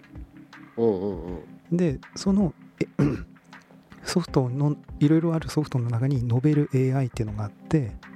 [0.77, 1.27] うんうん
[1.71, 1.77] うん。
[1.77, 2.87] でそのえ
[4.03, 8.08] ソフトのいろいろあるソフトの中にノベル AI っていうのがあってうん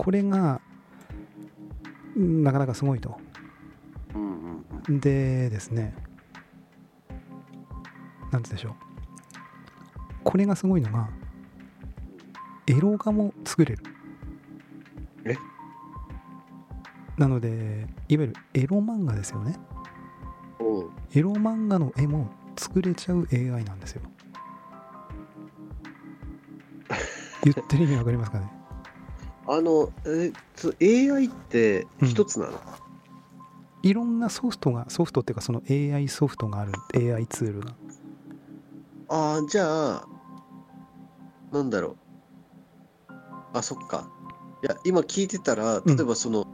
[0.00, 0.62] これが
[2.16, 3.18] うんなかなかすごいと。
[4.88, 5.94] でですね
[8.32, 8.72] なんつうんでしょう。
[10.24, 11.10] これがすごいのが
[12.66, 13.82] エロ画も作れる。
[15.26, 15.36] え？
[17.18, 19.58] なのでいわゆるエロ漫画ですよね。
[20.60, 20.90] うん。
[21.12, 24.02] エロ漫画の絵も作れちゃう AI なんですよ。
[27.44, 28.59] 言ってる意味わかりますかね？
[29.52, 32.52] あのえつ AI って一つなの、
[33.82, 37.74] いろんなソフトがソフトっていうかその AI ソフトがある AI ツールが
[39.08, 40.06] ああじゃあ
[41.52, 41.96] なんだろう。
[43.52, 44.08] あそっか。
[44.62, 45.96] いや今聞いてたらうん。
[45.96, 46.46] 例えばその、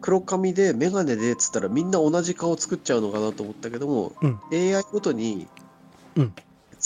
[0.00, 4.40] 黒髪で眼鏡でっつったらみんな同じ顔作っちゃうのかなと思ったけども、うん。
[4.52, 5.46] AI ごとに
[6.16, 6.34] うん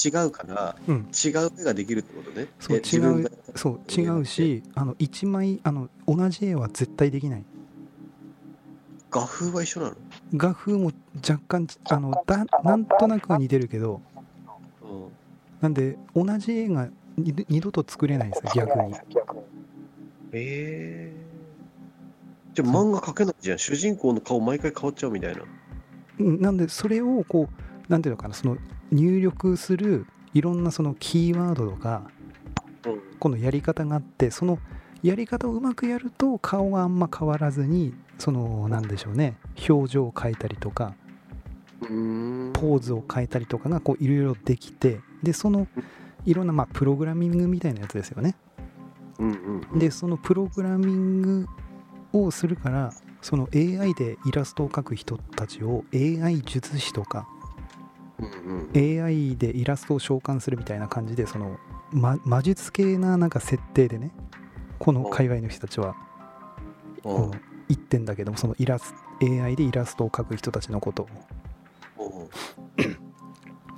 [0.04, 0.96] 違うから、うん。
[1.12, 2.46] 違う絵ができるってことね。
[2.60, 3.30] そうえ自分が。
[3.56, 7.44] そう違うしあの1枚あの同じ絵は絶対できない。
[9.10, 9.96] 画風は一緒なの、
[10.34, 14.02] 画風も若干あのだなんとなくは似てるけど
[14.82, 15.08] うん、
[15.62, 18.94] なんで同じ絵が二度と作れないんですよ逆に。
[20.32, 21.28] ええ
[22.54, 23.58] じゃあ漫画描けないじゃん。
[23.58, 25.42] 主人公の顔毎回変わっちゃうみたいな。
[26.20, 28.58] うんなんでそれをこうなんていうのかなその
[28.90, 32.10] 入力するいろんなそのキーワードとか
[32.86, 34.58] うんこのやり方があってその
[35.02, 39.36] やり方をうまくやると顔があんま変わらずにそのなんでしょうね
[39.68, 40.94] 表情を変えたりとか
[41.80, 45.66] ポーズを変えたりとかがこういろいろできてでその
[46.24, 48.34] いろんなまあプログラミングみたいなやつですよね。
[49.76, 51.46] でそのプログラミング
[52.12, 57.28] をするからその AI でイラストを描く人たちを AI 術師とか
[58.18, 59.04] うんうん。
[59.04, 61.58] AI でイラストを召喚するみたいな感じでその、
[61.92, 64.12] ま、魔術系ななんか設定でね
[64.78, 65.94] この界隈の人たちは
[67.02, 71.08] こう言ってんだけどもそのイラス AI でイラストを描く人たちのことを。
[71.98, 73.08] うん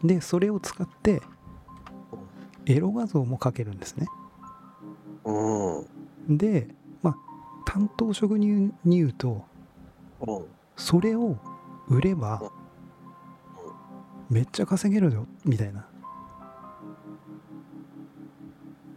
[0.03, 1.21] でそれを使って
[2.67, 4.07] エロ画像も描けるんですね。
[5.25, 5.85] う
[6.33, 6.37] ん。
[6.39, 6.69] で
[7.03, 7.17] まあ
[7.67, 9.45] 担当職にに言うと
[10.21, 10.45] うん。
[10.77, 11.37] それを
[11.89, 12.51] 売れば
[14.31, 15.87] めっちゃ稼げるよみたいな。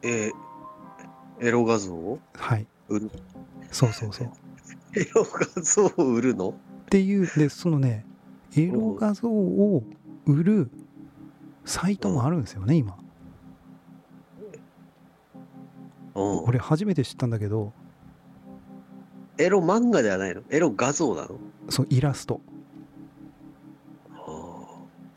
[0.03, 0.31] え
[1.39, 1.93] エロ画像？
[1.93, 2.67] をはい。
[2.89, 3.11] 売る？
[3.71, 4.27] そうそうそう。
[4.27, 4.31] っ
[4.95, 6.53] エロ画像を売るの？
[6.89, 8.05] ていうでそのね
[8.55, 9.83] エロ画像を
[10.25, 10.69] 売る
[11.65, 12.95] サイトもあるんですよね今。
[16.15, 16.43] うん。
[16.43, 17.73] 俺初めて知ったんだけど。
[19.39, 20.43] エロ漫画ではないの？
[20.51, 21.39] エロ画像なの？
[21.69, 22.39] そうイラスト。
[22.47, 22.52] あ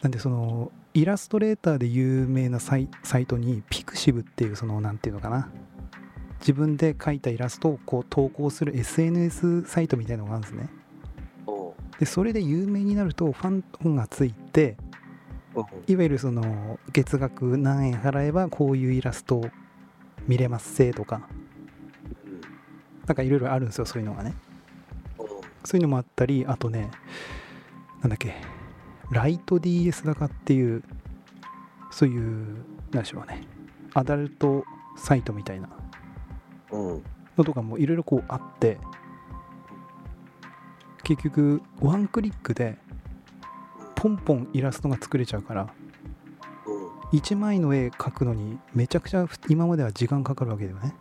[0.07, 2.89] なんでそのイラストレーターで有名なサイ
[3.27, 5.49] トにピクシブっていうそのなんていうのかな。
[6.39, 10.69] 自分で描いたイラストをこう投稿する SNS サイトみたいなのがあるんですね。
[11.49, 14.77] ーでそれで有名になるとファン本がついて
[15.57, 19.51] うんいわゆるその月額何円払えばこういうイラストを
[20.29, 21.29] 見れますせとか。
[23.07, 24.35] なんかいろいろあるんですよそういうのがね。
[25.19, 25.27] うん。
[25.65, 26.93] そういうのもあったりあとね
[28.03, 28.56] なんだっけ
[29.11, 30.83] ライト DS だかっていう
[31.91, 33.43] そういう何でしょうね。
[33.95, 34.65] アダルト
[34.97, 35.69] サイトみたいな。
[36.73, 37.03] うん。
[37.37, 38.79] のとかもいろいろこうあって
[41.03, 42.79] 結局ワンクリックで
[43.95, 45.69] ポンポンイラストが作れちゃうから
[47.13, 50.95] 1枚の絵描くのにめちゃくちゃ今までは時間かかるわけだよね。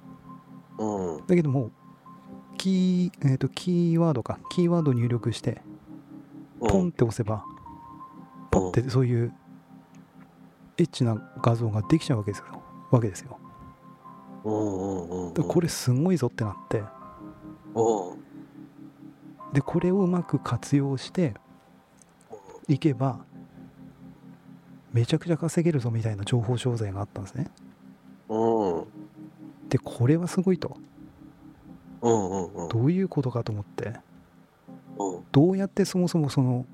[0.78, 1.28] うん。
[1.28, 1.72] だけども
[2.58, 4.40] キー,、えー、とキーワードか。
[4.50, 5.62] キーワード入力して
[6.60, 7.44] ポンって押せば
[8.56, 9.34] ポンってそういう
[10.78, 12.46] エッチな画像ができちゃうわけですよ。
[12.92, 13.38] わけですよ。
[14.44, 16.84] これすごいぞってなって。
[17.74, 18.14] う。
[18.14, 19.54] ん。
[19.54, 21.34] でこれをうまく活用して
[22.68, 23.20] いけば
[24.92, 27.48] めちゃくちゃ稼げるぞみたいな情報商材があったんですね。
[28.30, 28.82] う。
[28.82, 28.86] ん。
[29.70, 30.78] でこれはすごいと。
[32.02, 33.94] どういうことかと思って。
[34.98, 35.20] う。
[35.20, 36.66] んどうやってそもそもその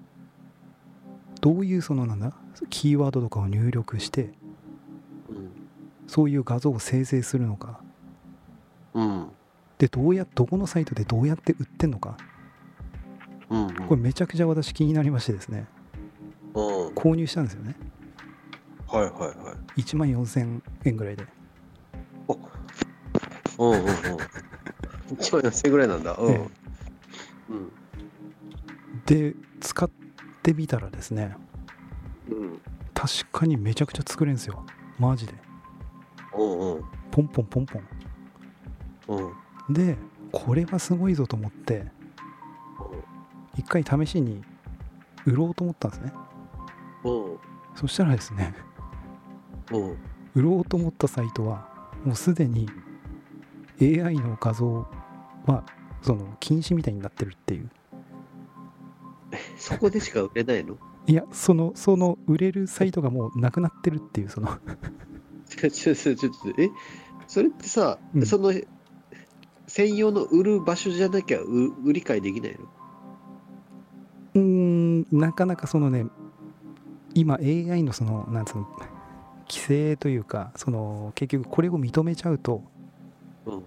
[1.41, 2.33] どういうそのなんだ？
[2.69, 4.33] キーワードとかを入力して
[5.29, 5.51] うん
[6.07, 7.81] そういう画像を生成するのか
[8.93, 9.27] うん
[9.77, 12.15] でどうやどこのサイトでどうやって売ってんのか
[13.49, 13.75] うんうん。
[13.87, 15.67] これめちゃくちゃ私気になりましてですね
[16.53, 16.87] うん。
[16.89, 17.75] 購入したんですよね
[18.87, 19.81] はいはいはい。
[19.81, 21.25] 1万4000円ぐらいで
[23.57, 23.87] うんうんうん。
[25.19, 26.15] 一万四千ぐらいなんだ。
[26.15, 26.33] うん。
[26.33, 26.49] え
[27.49, 27.71] うん。
[29.05, 29.89] で使っ
[30.41, 31.35] てみたらですね
[32.29, 32.61] うん。
[32.93, 34.65] 確かにめちゃくちゃ作れるんですよ
[34.99, 35.33] マジで
[36.37, 36.83] うんうん。
[37.11, 37.83] ポンポンポンポン
[39.67, 39.73] うん。
[39.73, 39.97] で
[40.31, 41.85] これはすごいぞと思って
[43.57, 44.41] 一回試しに
[45.25, 46.13] 売ろうと思ったんですね
[47.03, 47.37] うん。
[47.75, 48.53] そしたらですね
[49.71, 49.97] うん。
[50.35, 51.67] 売ろうと思ったサイトは
[52.05, 52.69] もうすでに
[53.81, 54.87] AI の画像
[55.45, 55.63] は
[56.01, 57.69] その禁止みたいになってるっていう
[59.57, 60.77] そこでしか売れないの？
[61.07, 64.57] いやそのその売れるサイトがもうなくなってるっていうその
[65.47, 66.69] ちょちょちょちょえ
[67.27, 68.53] それってさ、うんその
[69.67, 71.45] 専用の売る場所じゃなきゃう
[71.83, 72.59] 売り買いできないの
[74.35, 76.05] うーんなかなかそのね
[77.13, 78.67] 今 AI のそのなんつうの
[79.47, 82.63] 規制というかその結局これを認めちゃうと
[83.45, 83.63] うん。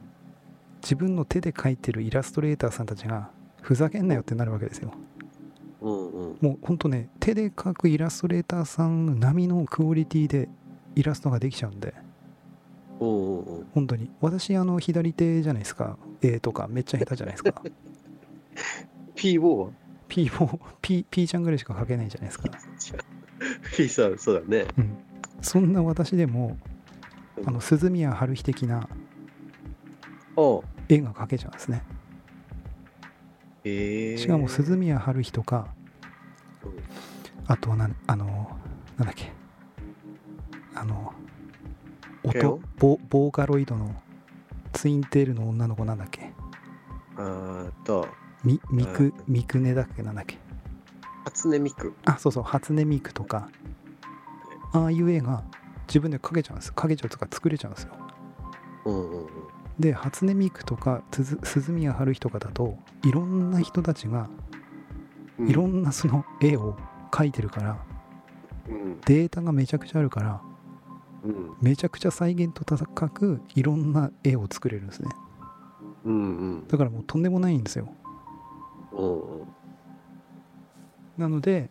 [0.82, 3.30] 自分の手で描いてるイラストレーターさんたちが
[3.62, 4.92] ふざけんなよってなるわけですよ。
[6.44, 10.50] もうほんとね手で描くイラストレーターさん並みのクオリティで
[10.94, 11.94] イラストができちゃうんで。
[13.00, 13.62] うんうんう。
[13.62, 13.66] ん。
[13.72, 14.10] 本当に。
[14.20, 15.96] 私あの左手じゃないですか。
[16.20, 17.62] 絵とかめっちゃ下手じゃないですか。
[19.16, 19.72] P ボーは
[20.06, 22.50] P も P, ちゃんぐらいしか描けないじゃないですか。
[23.74, 24.66] P さん、そうだね。
[24.76, 24.98] うん。
[25.40, 26.58] そんな私でも
[27.46, 28.86] あの鈴宮春日的な
[30.90, 31.82] 絵が描けちゃうんですね。
[33.64, 34.16] え。
[34.18, 35.83] ー、しかも鈴宮春日とかうん
[37.46, 38.58] あとはなんあの
[38.96, 39.32] なんだっけ。
[40.74, 41.12] あの
[42.24, 43.94] 音ボボーカロイドの
[44.72, 46.32] ツインテールの女の子なんだっけ。
[47.16, 48.08] あーっと、
[48.42, 50.38] みミクうんミクネだっけなんだっけ。
[51.24, 51.94] 初音ミク。
[52.04, 52.42] あそうそう。
[52.42, 53.48] 初音ミクとか。
[54.72, 55.44] ああいう絵が
[55.86, 57.92] 自分で描けちゃうんです描けちゃうとか作れちゃうんですよ。
[58.86, 59.28] うんうんうん。
[59.78, 64.28] で初音ミクとか鈴宮春日とかだといろんな人たちが
[65.38, 65.50] うん。
[65.50, 66.76] いろんなその絵を
[67.14, 67.78] 描いてるから
[68.68, 69.00] うん。
[69.02, 70.42] データがめちゃくちゃあるから
[71.22, 71.56] うん。
[71.60, 75.08] めちゃくちゃ再現度高くいろんな絵を作れるんですね。
[76.04, 76.18] うんう
[76.56, 76.68] ん。
[76.68, 77.88] だからもうとんでもないんですよ。
[78.92, 79.46] うんうん。
[81.16, 81.70] なので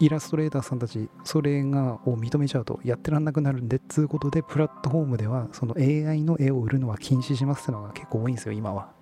[0.00, 8.92] イラストレーターさんたちそれがを認めちゃうとやってらんなくなるんでっつうことでプラットフォームではその AI の絵を売るのは禁止しますってのが結構多いんですよ今は。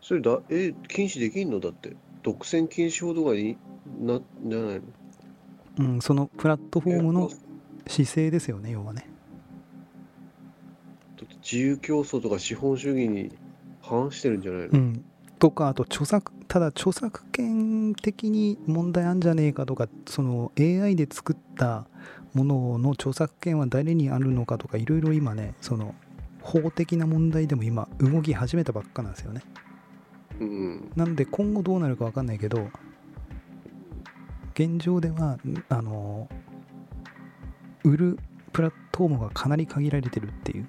[0.00, 1.60] それだ、え、禁止できんの？
[1.60, 1.96] だって。
[2.26, 3.56] 独占禁止法とかに
[4.00, 4.80] な、じゃないの？
[5.78, 7.36] うんそのプラットフォームのだ
[7.86, 9.08] 姿勢ですよね要はね。
[11.40, 13.30] 自由競争とか資本主義に
[13.80, 14.68] 反してるんじゃないの？
[14.72, 15.04] うん。
[15.38, 21.86] とかあと著作ただ著作権的に問題あんじゃねえかとかその AI で作った
[22.34, 25.94] ものの著作権は誰にあるのかとかいろいろ今ねその
[26.40, 29.42] 法的な問題でも今動き始めたばっかなんですよね
[30.40, 30.92] うん。
[30.96, 32.68] なので今後どうなるか分かんないけど
[34.54, 36.28] 現状ではあの
[37.84, 38.18] 売る
[38.52, 40.68] プラットフォームがかなり限られてるっていう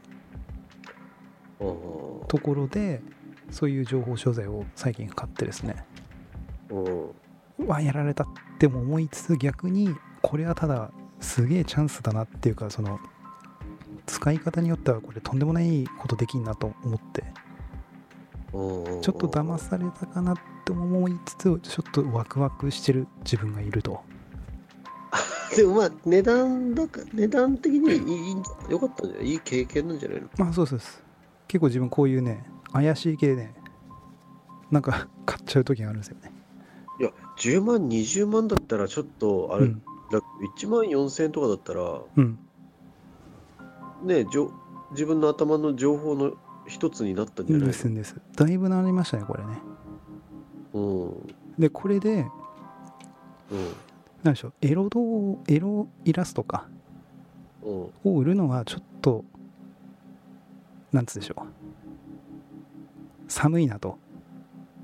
[2.28, 3.02] ところで
[3.50, 5.86] そういう情報商材を最近買ってですね。
[6.70, 8.28] うわやられたっ
[8.60, 13.00] ても思いつつ逆にこれはただすげえチャンスだなっていうかその
[14.06, 24.02] 使い方によってはこれとんでもないことできんなと思ってょっと騙されたかなって思いつつちょっとワクワクしてる自分がいると。
[25.56, 29.32] でもまあ値段だか値段的にいいよかったんじゃない？
[29.32, 30.28] いい経験なんじゃないの？
[30.38, 30.80] まあそうですそう。
[30.80, 31.04] です
[31.48, 33.56] 結構自分こういうね怪しい系ね
[34.72, 36.32] なんか 買っちゃう時があるんですよね。
[37.00, 39.82] いや、10万、20万だったらちょっと、あれ、うん。
[40.12, 40.20] だ
[40.58, 42.40] 1万4000円とかだったら、うん。
[44.04, 44.52] ね、じょ
[44.92, 46.34] 自分の頭の情報の
[46.68, 47.68] 一つになったんじゃない？
[47.68, 48.16] ですんです。
[48.36, 49.60] だいぶなりましたねこれね。
[50.74, 51.06] うん。
[51.08, 51.34] うん。
[51.58, 52.26] でこれで
[54.24, 56.68] 何でしょうエロ動エロイラストか。
[57.64, 57.72] うん。
[57.72, 59.24] を売るのはちょっと
[60.92, 61.46] なんつうでしょう。
[63.30, 63.98] 寒いなと、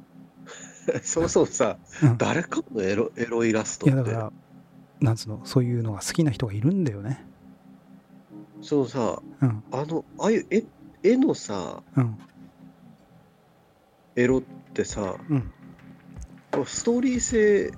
[1.01, 2.17] そもそもさ、うん。
[2.17, 4.33] 誰かのエロエロイラストいやだから
[4.99, 7.25] なんつうのそういうのが好きな人がいるんだよね。
[8.61, 9.63] そのさ、うん。
[9.71, 10.63] あの、ああいう絵
[11.03, 12.17] 絵のさ、うん。
[14.15, 14.41] エロっ
[14.73, 15.51] てさ、うん。
[16.65, 17.73] ストーリー性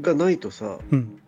[0.00, 1.20] がないとさ、うん。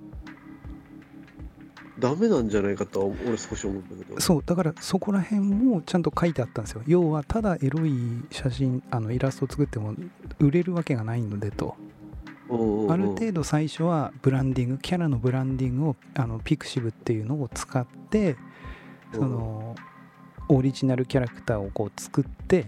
[1.98, 4.20] ダメなんじゃないかとは俺少し思うんだけど。
[4.20, 6.82] そうだからそこら辺もちゃんと書いてあったんですよ。
[6.86, 7.92] 要はただエロい
[8.30, 9.94] 写真あのイラストを作っても
[10.38, 11.76] 売れるわけがないのでと。
[12.48, 18.36] ある程度最初はブランディングキャラのブランディングをあのピクシブっていうのを使って
[19.12, 19.74] その
[20.48, 22.66] オリジナルキャラクターをこう作って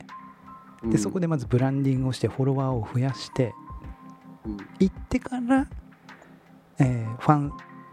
[0.85, 3.55] でそこで、でまずブランディングをしてフォロワーを増やして
[4.45, 4.57] うん。
[4.81, 5.67] いってから、
[6.79, 7.53] えーファン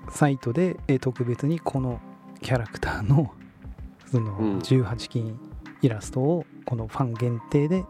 [0.10, 2.00] サイトで、えー特別にこの
[2.42, 3.34] キャラクターの
[4.12, 4.60] そのうん。
[4.60, 5.40] 18金
[5.82, 7.86] イラストをこのファン限定で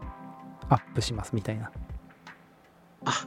[0.68, 1.70] アップしますみたいな、
[3.04, 3.26] あ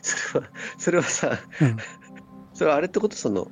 [0.00, 1.76] それは、それはさ、うん、
[2.54, 3.16] それはあれってこと？
[3.16, 3.50] その、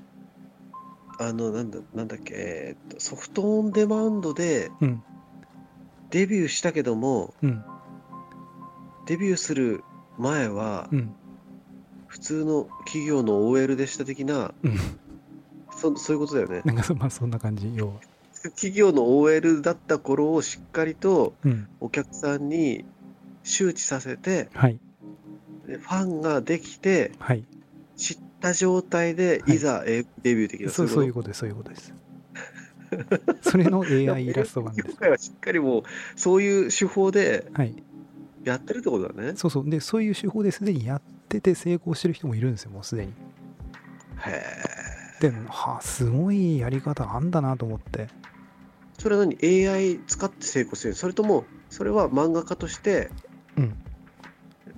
[1.21, 5.03] あの、なんだ、なんだっけ、えーっとソフトオンデマンドでうん。
[6.11, 7.63] デビューしたけども、うん。
[9.07, 9.85] デビューする
[10.19, 11.15] 前はう、ん。
[12.07, 14.77] 普通の企業の OL でした的な、うん。
[15.71, 16.63] そそういうことだよね。
[16.67, 18.01] なんかそ,、まあ、そんな感じ要は、
[18.57, 22.87] 企業の OL だった頃をしっかりとうん、お客さんに
[23.43, 24.81] 周知させて、はい。
[25.67, 27.45] でファンができて、はい。
[27.97, 29.57] 知った状態で、はい。
[29.57, 31.95] いざ英語デビュー的な、そうそういうこことですそういうことです。
[33.43, 34.89] それの AI イラスト版です。
[34.89, 35.83] 今回はしっかりもう、
[36.17, 37.75] そういう手法ではい。
[38.45, 39.35] やってるってことだね。
[39.37, 39.69] そうそう。
[39.69, 43.13] でそういう手法ですでにやってて成功してる人もいるんですよもうすでに。
[43.13, 44.31] へ
[45.21, 45.21] え。
[45.21, 48.09] ではあすごいやり方あんだなと思って。
[48.99, 50.95] それは何 ?AI 使って成功してる。
[50.95, 53.11] それとも、それは漫画家として
[53.57, 53.75] うん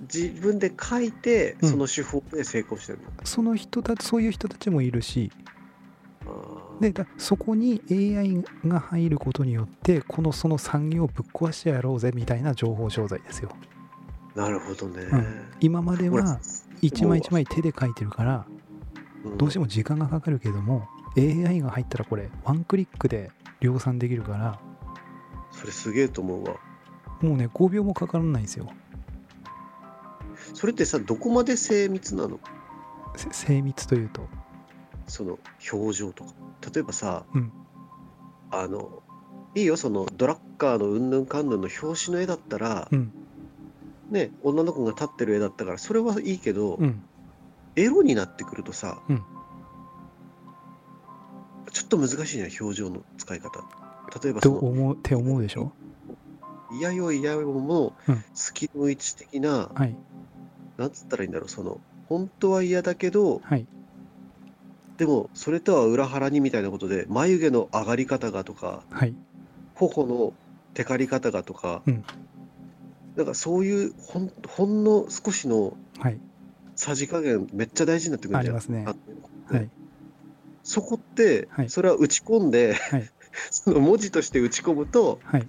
[0.01, 1.69] 自分で書いて、うん。
[1.69, 5.31] その手法で成功してるの、その人たちそういう人たちもいるし。
[6.25, 6.63] あー。
[6.79, 13.49] でだそこに AI が入ることによってこのその産業をぶっ壊してやろうぜみたいな情報商材ですよ。
[14.35, 15.03] なるほどね。
[15.03, 15.25] うん。
[15.59, 16.39] 今までは
[16.81, 18.45] 一枚一枚手で書いてるから
[19.37, 19.65] どうしても。
[19.65, 24.59] も時間がかかるけども AI が入ったらこれワンクリックで量産できるから。
[25.51, 26.55] それすげえと思うわ。
[27.21, 28.67] もうね5秒もかからないんですよ
[30.53, 32.39] それってさ、どこまで精密なの？
[33.15, 34.27] せ精密というと？
[35.07, 35.39] その
[35.71, 36.31] 表情とか。
[36.73, 37.51] 例えばさ、うん。
[38.51, 39.03] あの、
[39.55, 43.11] いいよ、そのドラッカーのうんぬんかんぬんの表紙の絵だったら、うん。
[44.09, 47.03] ね、女の子が立ってる絵だったから、それはいいけど、うん。
[47.75, 49.23] エロになってくるとさ、うん。
[51.71, 53.61] ちょっと難しいね、表情の使い方。
[54.23, 55.73] 例えばとその、思うって思うでしょ？
[56.77, 58.23] いやよいやよもうん。
[58.35, 59.95] 隙の位置的な、はい
[60.77, 63.67] なんつったらいいんだろう、その、本当は嫌だけど、はい。
[64.97, 69.15] でもそれとは裏腹にみたいなことで、眉毛の上がり方がとか、はい。
[69.73, 70.33] 頬の
[70.73, 72.03] テカり方がとか、うん。
[73.15, 76.19] なんかそういうほんほんの少しのはい。
[76.75, 78.55] さじ加減めっちゃ大事になってくるじゃん。
[78.55, 78.85] ありますね。
[78.87, 78.95] あ
[79.53, 79.69] はい。
[80.63, 81.69] そこって、はい。
[81.69, 83.09] それは打ち込んで、はい。
[83.51, 85.47] その文字として打ち込むと、はい。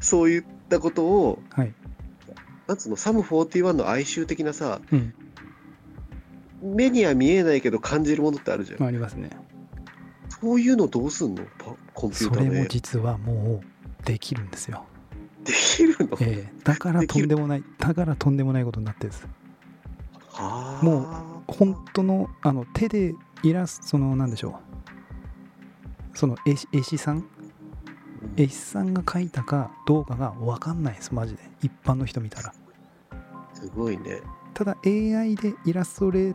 [0.00, 1.74] そういったことを、はい
[2.66, 5.14] なんつうの、サム41の哀愁的なさ、うん。
[6.62, 8.82] 目には見えないけど感じるものってあるじゃん。
[8.82, 9.30] ありますね。
[10.40, 11.44] そういうのどうすんの？
[11.58, 12.68] パコンピューそれもターで。
[12.68, 14.84] 実はもうできるんですよ、
[15.44, 16.52] できるの、ええ。
[16.64, 19.28] だからとんでもないだからとんでもないことになってるんです。
[20.28, 24.58] はあも本当のあの手でイラストそのなんでしょ
[26.14, 26.16] う。
[26.16, 27.26] その絵師さん
[28.36, 31.42] 絵師さんが描いたかどうかが分かんないですマジで。
[31.62, 32.52] 一般の人見たら。
[33.54, 34.20] すごいね。
[34.52, 36.34] ただ AI でイラストレー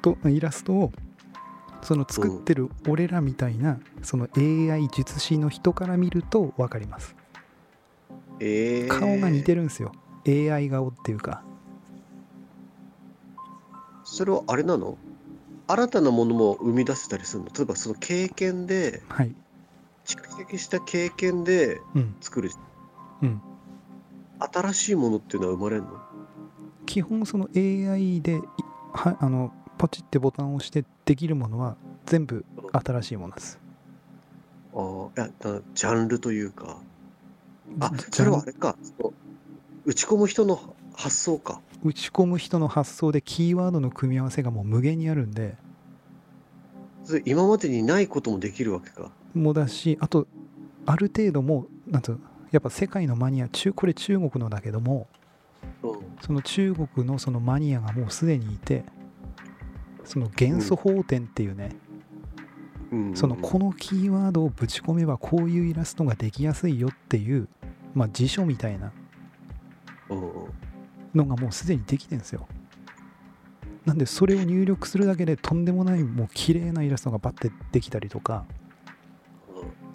[0.00, 0.92] トイラストを
[1.82, 7.14] その作ってる俺らみたいなその AI 術師の人から見ると分かります。
[8.40, 9.92] えー、顔が似てるんですよ。
[10.26, 11.42] AI 顔っていうか。
[14.04, 14.96] それはあれなの？
[15.68, 17.50] 新たなものも生み出せたりするの？
[17.56, 19.34] 例えばその経験で、はい
[20.04, 22.50] 蓄積した経験でうん作る。
[23.22, 23.40] うん
[24.38, 25.88] 新しいものっていうのは生まれるの？
[26.86, 28.40] 基本その AI でい
[28.92, 31.76] はあのポチってボタンを押してできるものは
[32.06, 33.60] 全部新しいものです
[34.74, 34.78] あ
[35.16, 36.78] あ、いや、なジャンルというか。
[37.80, 38.76] あじ、それはあれか。
[39.84, 40.60] 打ち込む人の
[40.94, 41.60] 発想か。
[41.84, 45.56] 打ち込む人の発想でキーワードの組み合わせがもう無限にあるんで
[47.24, 49.10] 今までにないこともできるわけか。
[49.34, 50.26] もうだしあと
[50.86, 52.18] ある程度もうなんつうの
[52.50, 55.08] やっぱ世界のマニア中これ中国のだけども
[55.82, 56.00] うん。
[56.20, 58.84] その中国のそのマニアがもうすでにいて
[60.04, 61.76] その元素法典っていうね、
[62.90, 67.48] うん、そのこのキーワードをぶち込めばこういうイラストができやすいよっていう、
[67.94, 68.92] まあ、辞書みたいな
[71.14, 72.46] のがもうすでにできてるんですよ。
[73.84, 78.44] なんでそれを入力するだけでとんでもないもう綺麗なイラストがバッてできたりとか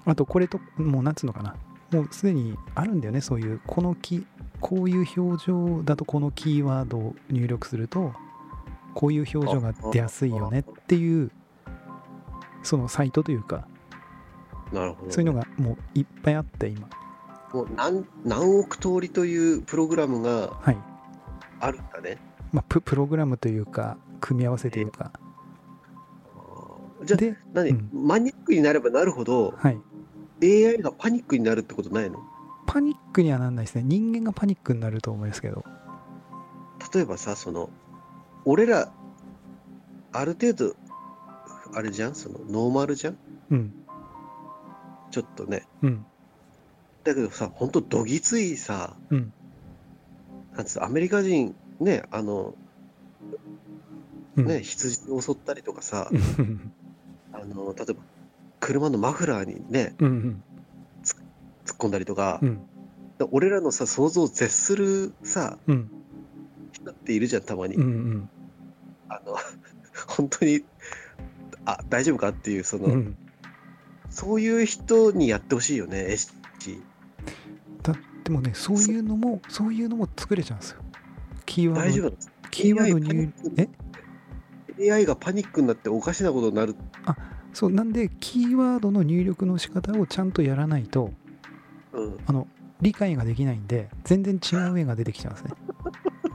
[0.07, 1.55] あとこれともうなんつうのかな。
[1.91, 3.21] もうすでにあるんだよね。
[3.21, 4.25] そういうこのキ
[4.59, 8.13] こういう表情だとこのキーワードを入力すると
[8.93, 11.31] こういう表情が出やすいよねっていう
[12.63, 13.67] そのサイトというか
[14.73, 16.89] なるほどね、そういうのがもういっぱいあって今。
[17.53, 20.77] もう何何億通りというプログラムがはい、
[21.59, 22.17] あるんだね。
[22.51, 25.11] まあ、ププログラムというか組み合わせというか。
[27.05, 27.89] じゃあで、何、うん。
[27.93, 29.79] マニアックになればなるほどはい
[30.41, 32.19] AI がパニックになるってことないの？
[32.65, 33.83] パニックにはなんないですね。
[33.83, 35.63] 人間がパニックになると思いますけど。
[36.93, 37.69] 例えばさその
[38.45, 38.91] 俺ら
[40.11, 40.75] ある程度
[41.73, 42.15] あれじゃん？
[42.15, 43.17] そのノーマルじゃん？
[43.51, 43.73] うん。
[45.11, 45.65] ちょっとね。
[45.81, 46.05] うん。
[47.03, 49.33] だけどさほんとどぎついさうん。
[50.55, 52.53] なんつうのアメリカ人ねあの
[54.35, 54.45] うん。
[54.45, 56.71] ね、羊を襲ったりとかさ、うん。
[57.33, 57.99] あの例えば
[58.59, 60.43] 車のマフラーにねうん
[61.65, 62.61] 突っ込んだりとか,、うん。
[63.31, 65.91] 俺らのさ想像を絶するさうん。
[66.71, 68.29] 人っているじゃんたまに、うんうん。
[69.09, 69.35] あの
[70.07, 70.63] 本当に
[71.65, 73.17] あ大丈夫かっていうその、うん。
[74.09, 76.81] そういう人にやってほしいよね SG
[78.27, 80.81] でもねそういうのもそういうのも作れちゃうんですよ。
[81.45, 82.17] キーワード大丈夫なの
[82.51, 83.33] キーワード入
[84.77, 86.75] え AI がパニックになっておかしなことになる
[87.57, 91.11] そうなんでキーワードの入力の仕方をちゃんとやらないと
[91.91, 92.19] うん。
[92.27, 92.47] あの
[92.81, 95.51] 理解ができないんで全然違う絵が出てきちゃうんですね。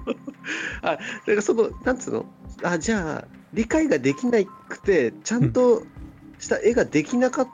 [0.83, 0.99] だか
[1.29, 2.27] らそのなんつうの？
[2.65, 5.85] あじゃあ理解ができなくてちゃんと
[6.41, 7.49] した絵ができなかっ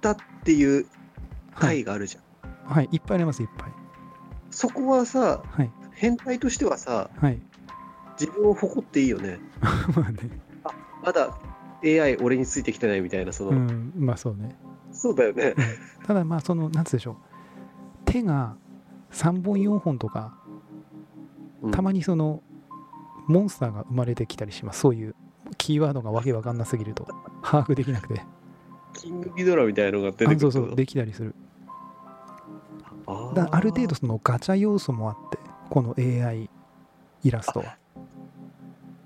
[0.00, 0.86] たっていう
[1.52, 2.20] はい、回があるじゃ
[2.58, 3.72] ん、はい、いっぱいありますいっぱい。
[4.50, 5.70] そこはさはい。
[5.92, 7.40] 変態としてはさはい。
[8.18, 9.38] 自分を誇っていいよね。
[9.94, 10.18] まあね。
[11.04, 11.38] まだ
[11.84, 14.56] AI 俺についてきてないみたいなその、うんまあそうね。
[14.92, 15.54] そうだよね。
[16.06, 17.16] ただまあそのなんつうでしょう。
[18.04, 18.56] 手が
[19.12, 20.34] 3本4本とか
[21.70, 22.42] たまににその
[23.26, 24.80] モンスターが生まれてきたりします。
[24.80, 25.14] そういう
[25.58, 27.06] キーワードがわけわかんなすぎると。
[27.42, 28.22] 把握できなくて。
[28.94, 31.34] キングギドラみたいなのが出てくるあそうそうできたりする。
[33.06, 33.34] あー。
[33.34, 35.38] だある程度そのガチャ要素もあって
[35.70, 36.50] この AI
[37.22, 37.76] イラストは。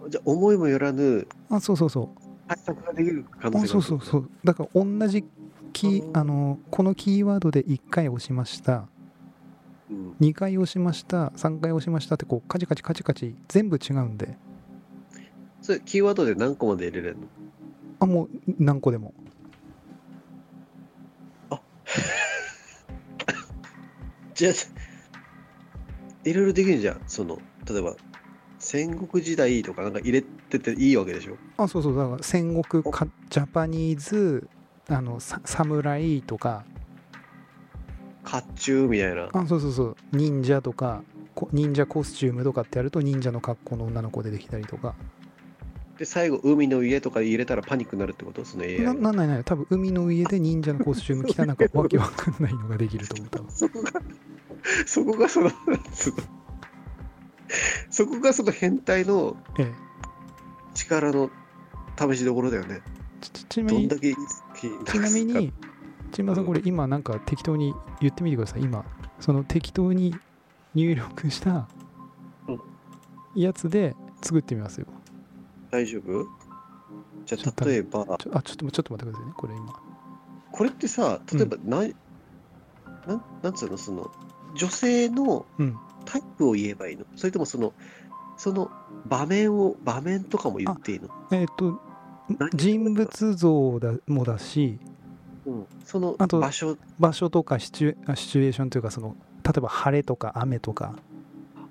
[0.09, 4.31] じゃあ思いもよらぬあそうそうそう対策ができる可能あ性がそうそうそう。
[4.45, 5.25] だから同じ
[5.73, 8.87] キーあのこのキーワードで1回押しました。
[9.91, 11.29] うん、2回押しました。
[11.29, 14.37] 3回押しましたってこうカチカチカチカチ全部違うんで。
[15.63, 17.27] それキーワードで何個まで入れれるの？
[18.01, 19.15] あもう何個でも。
[24.35, 24.53] じゃあ
[26.29, 27.01] いろいろできるじゃん。
[27.07, 27.39] その
[27.69, 27.97] 例えば
[28.67, 31.37] 戦国時代とかなんか入れてていいわけでしょ？
[31.57, 34.49] あそうそうだから戦国かジャパニーズ
[34.89, 36.65] あのサ侍とか。
[38.25, 39.29] 甲冑みたいな。
[39.33, 39.97] あそうそうそう。
[40.11, 41.05] 忍者とか
[41.37, 44.97] こ忍者コスチュームとかってやると忍者の格好の女の子出てきたりとか。
[45.97, 48.45] で最後海の家とか入れたらパニックになるってこと？
[48.45, 49.45] その AI ながなんないない。
[49.45, 53.51] 多分海の家で忍者のコスチューム着たなんかわけわかんないのができると思う多分。
[53.55, 53.93] そこが
[54.87, 55.51] そこがその？
[57.91, 59.73] そこがその変態のええ。
[60.75, 61.31] 力の
[61.99, 62.83] 試しどころだよね。
[63.21, 64.15] ちちちなみにどんだけいい
[64.57, 65.53] 気にちなみに
[66.13, 68.63] ちまさんこれ今なんか適当に言ってみてください。
[68.63, 68.85] 今
[69.21, 70.15] その適当に
[70.75, 71.67] 入力した
[72.49, 72.61] うん。
[73.35, 74.87] やつで作ってみますよ。
[75.71, 76.27] 大丈夫？
[77.25, 78.05] じゃあ例えば。
[78.19, 79.33] ちょあちょっとちょっと待ってくださいね。
[79.37, 79.73] これ今。
[80.53, 81.95] これってさ例えば何、
[83.07, 83.77] なんなんつうの？
[83.79, 84.11] その
[84.55, 85.77] 女性のうん
[86.07, 87.05] タイプを言えばいいの？
[87.17, 87.75] それともその
[88.39, 88.71] その
[89.05, 91.79] 場面を場面とかも言っていいの、えっ、と
[92.39, 94.79] 何人物像だもだし
[95.47, 96.77] うん、そのあと場所。
[96.99, 100.97] 場所とかシチュシチュエーションというかその例えば晴れとか雨とか。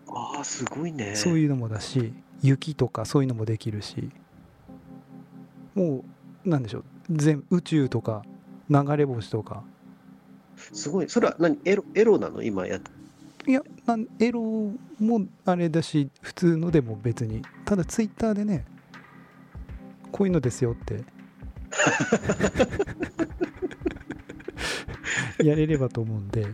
[0.07, 1.13] ああすごいね。
[1.15, 4.09] そういうのもだし雪とかそういうのもできるし。
[5.73, 6.05] も
[6.45, 6.83] うなんでしょう。
[7.09, 8.23] 全宇宙とか
[8.69, 9.61] 流れ星とか。
[10.55, 11.09] すごい。
[11.09, 11.59] それは何？
[11.65, 12.43] エロエロなの？
[12.43, 12.79] 今やっ
[13.47, 14.41] いやなんエロ
[14.99, 17.43] もあれだし普通のでも別に。
[17.65, 18.65] ただツイッターでね
[20.11, 21.03] こういうのですよって。
[25.43, 26.47] やれればと思うんで。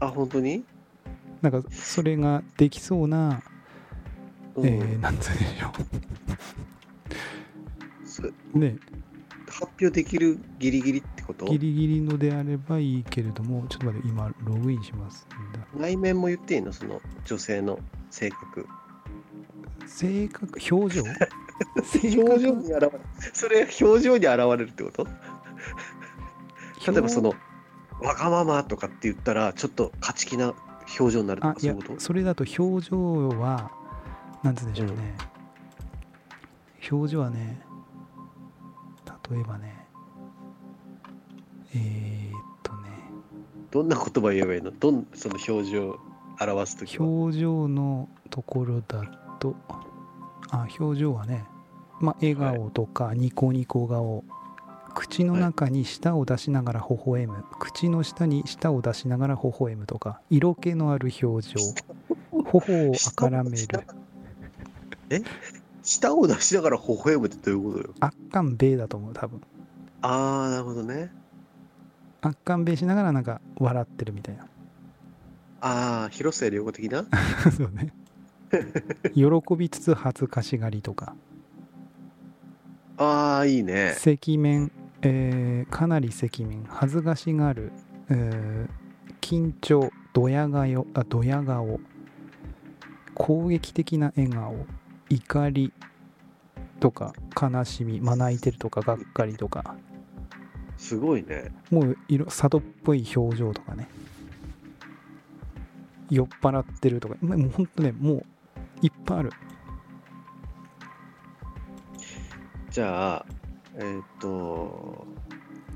[0.00, 0.64] あ本当に、
[1.40, 3.42] なんかそれができそうな、
[4.56, 4.66] うん。
[4.66, 5.72] えーなんつうんでしょ
[8.04, 8.76] そうね。
[9.48, 11.52] 発表できるギリギリってこと？
[11.52, 15.26] ギリギリのであればいいけれどもちょっと待って今ログインします
[15.76, 16.72] 内面も言っていいの？
[16.72, 17.78] その女性の
[18.10, 18.66] 性格。
[19.86, 20.58] 性格？
[20.70, 21.02] 表情？
[22.22, 22.90] 表情に現れる。
[23.32, 25.04] それ表情に現れるってこと？
[26.90, 27.34] 例えばその
[28.00, 30.54] わがままとかって言ったらちょっと勝ち気な
[30.98, 32.00] 表情になるとかそういうこと？
[32.00, 33.70] それだと表情は
[34.42, 34.94] なんつうんでしょうね、
[36.90, 37.60] 表情はね
[39.30, 39.81] 例えばね
[41.74, 42.80] えー、っとね。
[43.70, 44.70] どんな言葉言えばいいの？
[44.70, 45.98] どんその表情を
[46.40, 47.06] 表すときは？
[47.06, 49.02] 表情のところだ
[49.38, 49.54] と
[50.50, 51.44] あ表情はね
[52.00, 54.24] まあ笑顔とかニコニコ顔、
[54.94, 61.60] 口の中に舌を出しながら微笑む、口の下に舌を出しながら微笑むとか色気のある表情。
[62.44, 63.44] 頬をあから？
[63.44, 63.66] める。
[65.10, 65.22] え？
[65.82, 67.94] 舌を出しながら微笑むってどういうことよ？
[68.00, 69.40] あっかんべーだと思う多分。
[70.02, 71.12] ああなるほどね
[72.22, 74.44] あっかんべーしながらなんか笑ってるみたいな。
[75.60, 77.04] ああ広末涼子的な？
[77.56, 77.92] そうね。
[79.14, 81.14] 喜びつつ恥ずかしがりとか。
[82.96, 83.94] ああいいね。
[83.96, 84.70] 赤面、
[85.02, 86.64] えーかなり赤面。
[86.68, 87.72] 恥ずかしがる、
[88.08, 88.82] えー
[89.20, 91.80] 緊張ドヤ顔あドヤ顔。
[93.14, 94.66] 攻撃的な笑顔。
[95.08, 95.72] 怒り
[96.80, 98.00] とか悲しみ。
[98.00, 99.76] まな板いてるとかがっかりとか
[100.82, 101.52] すごいね。
[101.70, 103.88] もう色佐渡っぽい表情とかね。
[106.10, 107.14] 酔っ払ってるとか。
[107.20, 108.24] もうほんとねもう
[108.82, 109.30] いっぱいある。
[112.70, 113.26] じゃあ
[113.76, 115.06] えーっ、と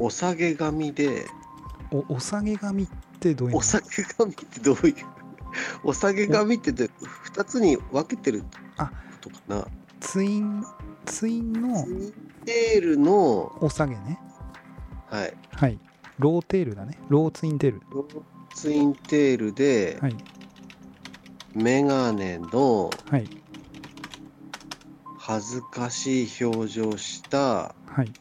[0.00, 1.26] お下げ髪で。
[1.92, 2.88] おお下げ髪っ
[3.20, 3.58] てどういうの？
[3.58, 4.94] お下げ髪ってどういう？
[5.84, 6.90] お下げ髪ってで
[7.32, 8.42] 2つに分けてる
[8.76, 9.68] あことかな。
[10.00, 10.64] ツイン
[11.04, 12.12] ツインのツイン
[12.44, 14.18] テールのお下げね
[15.10, 15.34] はい。
[15.52, 15.78] はい。
[16.18, 16.98] ローテールだね。
[17.08, 17.82] ローツインテール。
[17.90, 18.22] ロー
[18.54, 20.16] ツインテールではい。
[21.54, 23.28] メガネのはい。
[25.18, 28.12] 恥ずかしい表情したはい。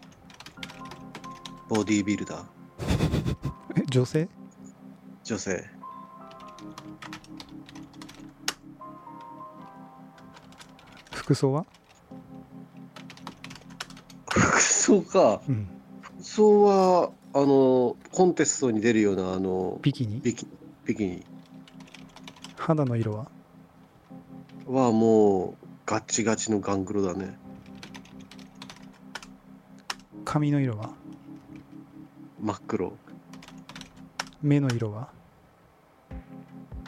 [1.70, 2.46] ボディービルダー。
[3.78, 4.28] え女性？
[5.24, 5.66] 女性。
[11.12, 11.66] 服装は？
[14.30, 15.42] 服装か。
[15.48, 15.70] うん
[16.26, 20.20] 服装はあのコンテストに出るようなあのビキニ？
[20.22, 20.48] ビキ
[20.84, 21.24] ビキニ。
[22.58, 23.28] 肌の色は？
[24.68, 25.56] はもう
[25.86, 27.38] ガチガチのガングロだね。
[30.26, 30.90] 髪の色は？
[32.42, 32.94] 真っ黒。
[34.42, 35.10] 目の色は、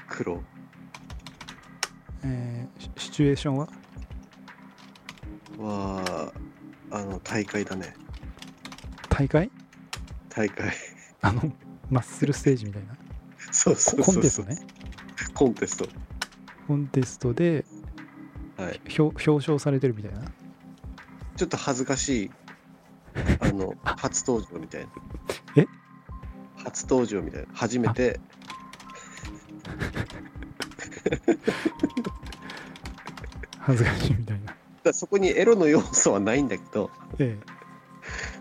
[0.09, 0.41] 黒。
[2.23, 3.69] えーシシチュエーションは？
[5.59, 6.33] は
[6.91, 7.93] あの大会だね
[9.17, 9.49] 大会？
[10.29, 10.71] 大会。
[11.21, 11.51] あの
[11.89, 12.95] マッスルステージみたいな？
[13.51, 14.19] そうそうコそう。
[14.19, 14.57] ンテストね。
[15.33, 15.87] コンテスト。
[16.67, 17.65] コンテストで
[18.57, 18.79] はい。
[18.99, 20.21] 表表彰されてるみたいな？
[21.35, 22.31] ちょっと恥ずかしい。
[23.39, 24.89] あの 初登場みたいな。
[25.55, 25.65] え？
[26.63, 27.47] 初登場みたいな。
[27.55, 28.19] 初めて。
[33.61, 34.55] 恥ずかしいみたいな。
[34.83, 36.91] だそこにエロの要素はないんだけど。
[37.17, 37.35] え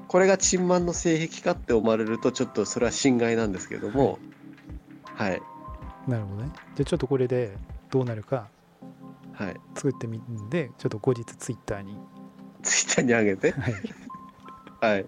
[0.09, 4.18] これがチンマンの性癖かって思われるとちょっとそれは侵害なんですけども
[5.04, 5.42] はい。
[6.07, 6.50] えなるほどね。
[6.76, 7.57] じゃあちょっとこれで
[7.90, 8.48] どうなるか
[9.32, 9.57] はい。
[9.74, 11.96] 作ってみるんでちょっと後日ツイッターに、
[12.62, 13.52] ツイッターに上げて？
[13.52, 13.74] はい、
[14.80, 15.00] はい。
[15.00, 15.07] いっ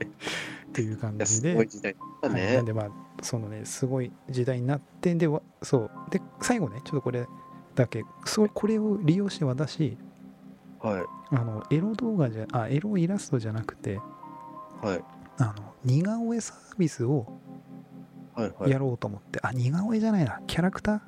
[0.72, 2.88] ていう感やすじでごい時代だはい、なねんでまあ
[3.22, 5.90] そのねすごい時代になってんでわそう。
[6.10, 7.26] で最後ねちょっとこれ
[7.74, 8.04] だけ。
[8.24, 9.96] そうこれを利用して私
[10.80, 11.02] はい。
[11.30, 14.00] あのエロ動画じゃあエロイラストじゃなくて
[14.82, 15.04] はい。
[15.38, 17.26] あの似顔絵サービスを
[18.34, 18.70] はいはい。
[18.70, 20.40] やろうと思って、あ似顔絵じゃないな。
[20.46, 21.00] キャラクター、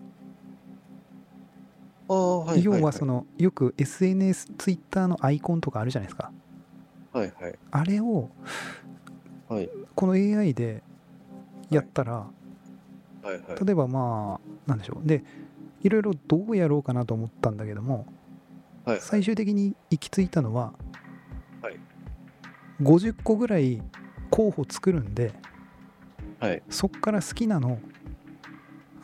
[2.08, 6.32] ああはいはい要はそのよく SNS ツイッターのアイコンとかあるじゃないですか。
[7.12, 7.58] はいはい。
[7.70, 8.30] あれを
[9.48, 9.70] はい。
[9.94, 10.82] この AI で
[11.70, 12.26] やったら、は
[13.26, 13.64] いはい。
[13.64, 15.06] 例えばまあなんでしょう。
[15.06, 15.22] で
[15.82, 18.06] いろいろどうやろうかなと思ったんだけども
[18.84, 18.96] はい。
[18.96, 19.00] はい。
[19.00, 21.09] 最終的に行き着いたのは、はい
[22.82, 23.82] 50個ぐらい
[24.30, 25.32] 候補作るんで
[26.38, 26.62] はい。
[26.70, 27.78] そっから好きなの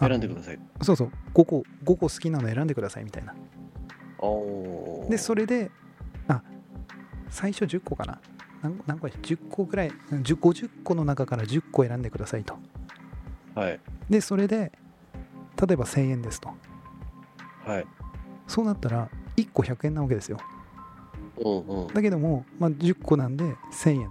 [0.00, 0.58] 選んでください。
[0.82, 3.34] そうそう5個5個好きなの選んでくださいみたいな
[5.08, 5.70] でそれで
[6.28, 6.42] あ
[7.30, 8.20] 最初10個かな
[8.62, 12.58] 何何個や10個ぐらい10 50個の中から10個選んでくださいと
[13.54, 13.80] はい。
[14.10, 14.72] でそれで
[15.66, 16.50] 例えば1000円ですと
[17.64, 17.86] はい。
[18.46, 20.38] そうなったら1個100円なわけですよ
[21.44, 21.86] うんうん。
[21.88, 24.10] だけども、まあ、10個なんで1000円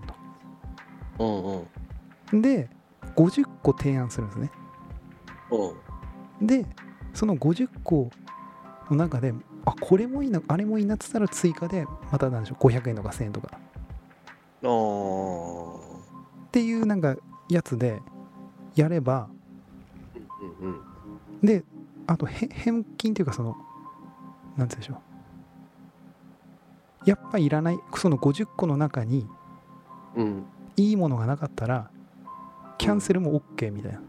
[1.20, 1.68] うんうん。
[2.32, 2.70] とで
[3.16, 4.52] 50個提案するんですね
[6.42, 6.48] うん。
[6.48, 6.66] で
[7.14, 8.10] その50個
[8.90, 9.34] の中で
[9.66, 13.50] あこれもいいなあれもいいなって言ったら追加でまたなんでしょう500円とか1000円とか
[16.48, 17.16] っていうなんか
[17.50, 18.02] やつで
[18.76, 19.30] やれば
[20.62, 20.82] うんうん。
[21.42, 21.64] で
[22.08, 23.56] あとへ返金っていうかその
[24.58, 24.98] なんて言うんでしょう
[27.06, 29.28] やっぱいらないその50個の中に
[30.16, 30.46] うん。
[30.78, 31.90] いいものがなかったら
[32.78, 34.02] キャンセルも OK みたいな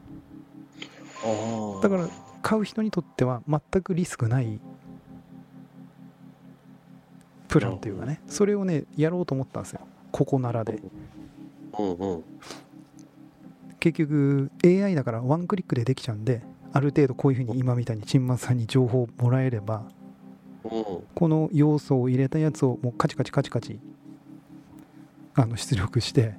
[1.25, 2.09] あーだから
[2.43, 4.61] 買う人にとっては全くリスクない
[7.49, 9.81] プランというかねそれをねやろうと思ったんですよ
[10.11, 10.81] ここならで
[11.79, 12.25] うんうん。
[13.79, 16.43] 結局 AI だからワンクリックでできちゃうんで
[16.73, 19.87] ある程度こういうふうに今みたいにチンマンさんに情報をもらえればうん。
[21.15, 23.81] この要素を入れたやつをもうカチカチカチカチ
[25.35, 26.35] あの出力して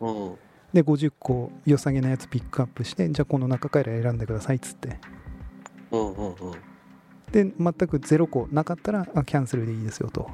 [0.00, 0.38] うん。
[0.72, 4.98] で50個良さげなやつピックアップしてじゃあこの中から選んでくださいっつって。
[7.32, 10.30] で全く0個なかったらあキャンセルでいいですよと。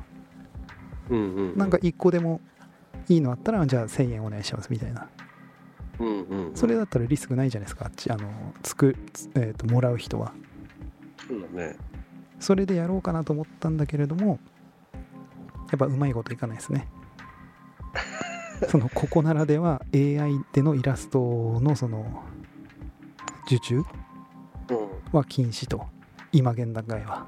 [1.08, 2.40] なんか1個でも
[3.08, 5.08] いいのあったらじゃあ1000円お願いしますみたいな
[6.00, 6.56] うんうん。
[6.56, 8.28] それだったらリスクないじゃないですかあっちあの
[8.62, 8.96] つく、
[9.34, 10.32] えー、ともらう人は
[11.28, 11.76] そうだね。
[12.40, 14.38] それでやろうかなと思ったんだけれども
[15.70, 16.86] やっぱうまいこといかないですね。
[18.68, 22.22] そのここならでは AI でのイラストのその
[23.46, 23.84] 受注うん。
[25.12, 25.86] は禁止と。
[26.32, 27.26] 今現段階は。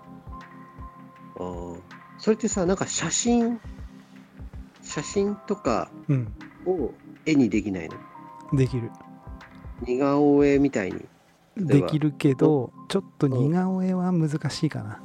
[1.36, 1.80] あー。
[2.18, 3.60] それってさ、なんか写真、
[4.82, 6.32] 写真とかうん。
[6.66, 6.92] を
[7.26, 7.96] 絵にできないの？
[8.56, 8.90] できる。
[9.86, 11.04] 似顔絵みたいに。
[11.56, 15.00] できるけどちょっと似顔絵は難しいかな。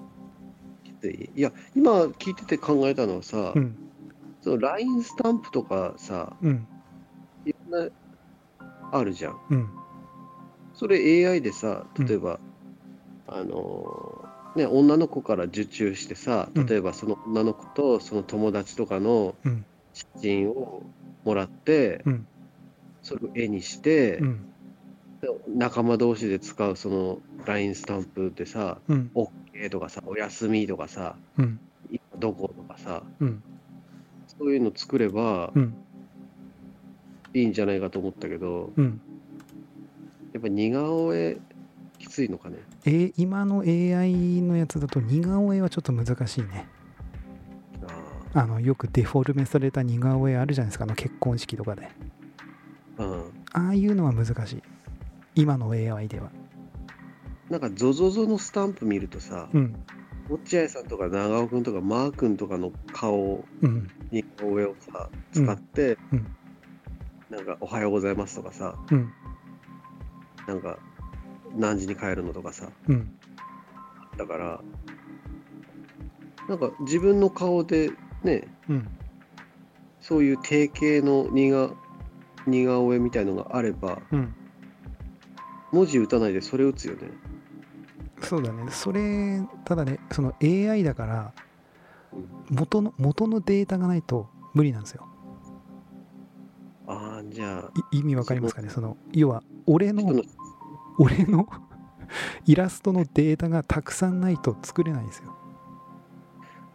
[0.83, 1.41] きついい。
[1.41, 3.77] や、今聞いてて考えたのはさ、うん。
[4.41, 6.67] その LINE スタンプとかさ、うん。
[7.45, 7.89] いろんな、
[8.91, 9.39] あるじゃん。
[9.49, 9.69] うん。
[10.73, 12.39] それ AI でさ、例えば、
[13.27, 16.65] あのーね、女の子から受注してさ、うん。
[16.65, 19.65] 例えばその女の子とその友達とかのうん。
[19.93, 20.81] 写真を
[21.23, 22.27] もらって、うん。
[23.01, 24.25] それを絵にして、う
[25.47, 29.11] 仲間同士で使うその LINE スタンプでさ、うん。
[29.13, 31.59] OK とかさ、おやすみとかさ、うん。
[31.89, 33.43] 今どことかさ、うん。
[34.27, 35.73] そういうの作ればうん。
[37.33, 39.01] いいんじゃないかと思ったけど、うん。
[40.33, 41.37] やっぱ似顔絵
[41.99, 42.57] きついのかね？
[42.85, 46.67] えー今の AI のやつだと似顔絵はちょっと難しいね。
[48.33, 51.87] ああのよくデフォルメされた似顔絵あるじゃないですかあの結婚式とかで。
[52.97, 53.31] ーうん。
[53.53, 54.63] ああいうのは難しい
[55.35, 56.31] 今の AI では。
[57.49, 59.75] なんか ZOZO のスタンプ見るとさ、うん。
[60.29, 63.89] 落合さんとか長尾くんとかマー君とかの顔うん。
[64.11, 66.35] 似顔絵をさ使って、うん。
[67.29, 69.11] なんか「おはようございます」とかさうん。
[70.47, 70.77] なんか
[71.55, 73.17] 何時に帰るのとかさうん。
[74.17, 74.61] だから
[76.47, 77.91] なんか自分の顔で
[78.23, 78.87] ねうん。
[79.99, 84.35] そういう定型の似顔絵みたいのがあればうん
[85.73, 87.09] 文字打たないでそれ打つよね。
[88.21, 88.71] そうだね。
[88.71, 91.33] それただねその AI だから
[92.13, 92.55] うん。
[92.55, 95.07] 元の元のデータがないと無理なんですよ。
[96.87, 98.69] ああじゃあい意味わかりますかね？
[98.69, 100.03] その要は俺の
[100.99, 101.47] 俺の
[102.45, 105.35] イラストのデータがたくさんないと作れないんですよ。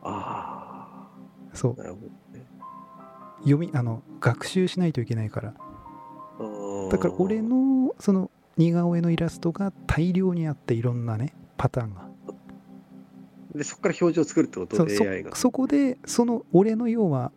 [0.02, 1.08] あ
[1.52, 1.74] そう。
[1.78, 2.00] あなるほ
[2.32, 2.46] どね。
[3.40, 5.54] 読みあの学習しないといけないから。
[6.90, 12.08] だから俺のその似顔絵のイラストが大量にあっていろんなねパターンが。
[13.54, 14.76] でそこから表情を作るってこと？
[14.76, 15.34] そそ AI が。
[15.34, 17.32] そこでその俺の要は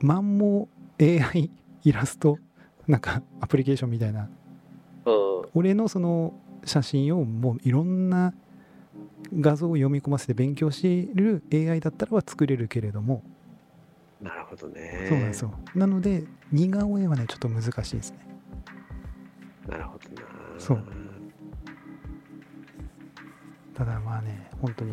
[0.00, 0.68] マンモ
[1.00, 1.50] AI
[1.82, 2.38] イラスト
[2.86, 4.28] なんかアプリケーションみたいな。
[5.06, 5.48] うん。
[5.54, 6.34] 俺のその
[6.64, 8.34] 写真をもういろんな
[9.38, 13.22] 画像を読み込ませて勉強している AI だったらは作れるけれども、
[14.20, 15.06] なるほどね。
[15.08, 15.54] そうなんですよ。
[15.74, 18.18] なので似顔絵はねちょっと難しいですね。
[19.68, 20.22] なるほどな
[20.60, 20.84] そう。
[23.74, 24.92] ただまあね本当に。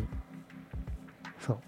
[1.38, 1.58] そう。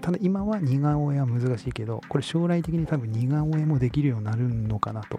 [0.00, 5.18] ただ今は似顔絵は難しいけどこれ将来的に多分似顔絵もできるようになるのかなと、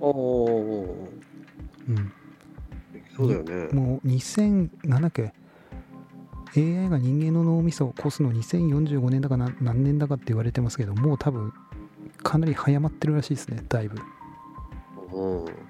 [0.00, 1.08] おお
[1.88, 2.12] うん、
[3.16, 3.72] そうだよね。
[3.72, 5.32] もう2000なんだっけ。
[6.56, 11.52] AI が人間の脳みそを越すの2045年だかな何年だかって言われてますけどもう多分
[12.24, 13.98] かなり早まってるらしいですねだいぶ。
[15.12, 15.69] うん。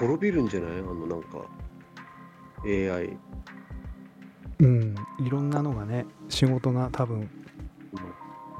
[0.00, 0.78] 滅びるんじゃない？
[0.78, 1.44] あのなんか
[2.64, 3.16] AI。
[4.60, 4.94] うん。
[5.18, 7.30] いろんなのがね仕事が多分、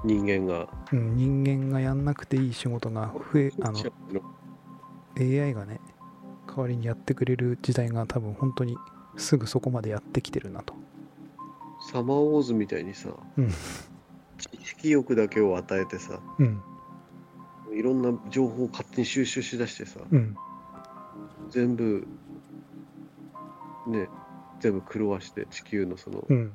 [0.04, 0.68] 人間が。
[0.92, 3.78] うん、人間がやんなくていい仕事が増えあの
[5.18, 5.80] AI がね
[6.46, 8.76] 代わりにやってくれる時代が多分本当に
[9.16, 10.74] すぐそこまでやってきてるなと。
[11.92, 13.50] サマーウォーズみたいにさ、うん。
[14.38, 16.62] 知識欲だけを与えてさ、うん。
[17.74, 20.36] いろんな情報を勝手に収集しだしてさ、うん
[21.50, 22.06] 全部、
[23.86, 24.08] ね、
[24.60, 26.52] 全部狂わして地球のそのうん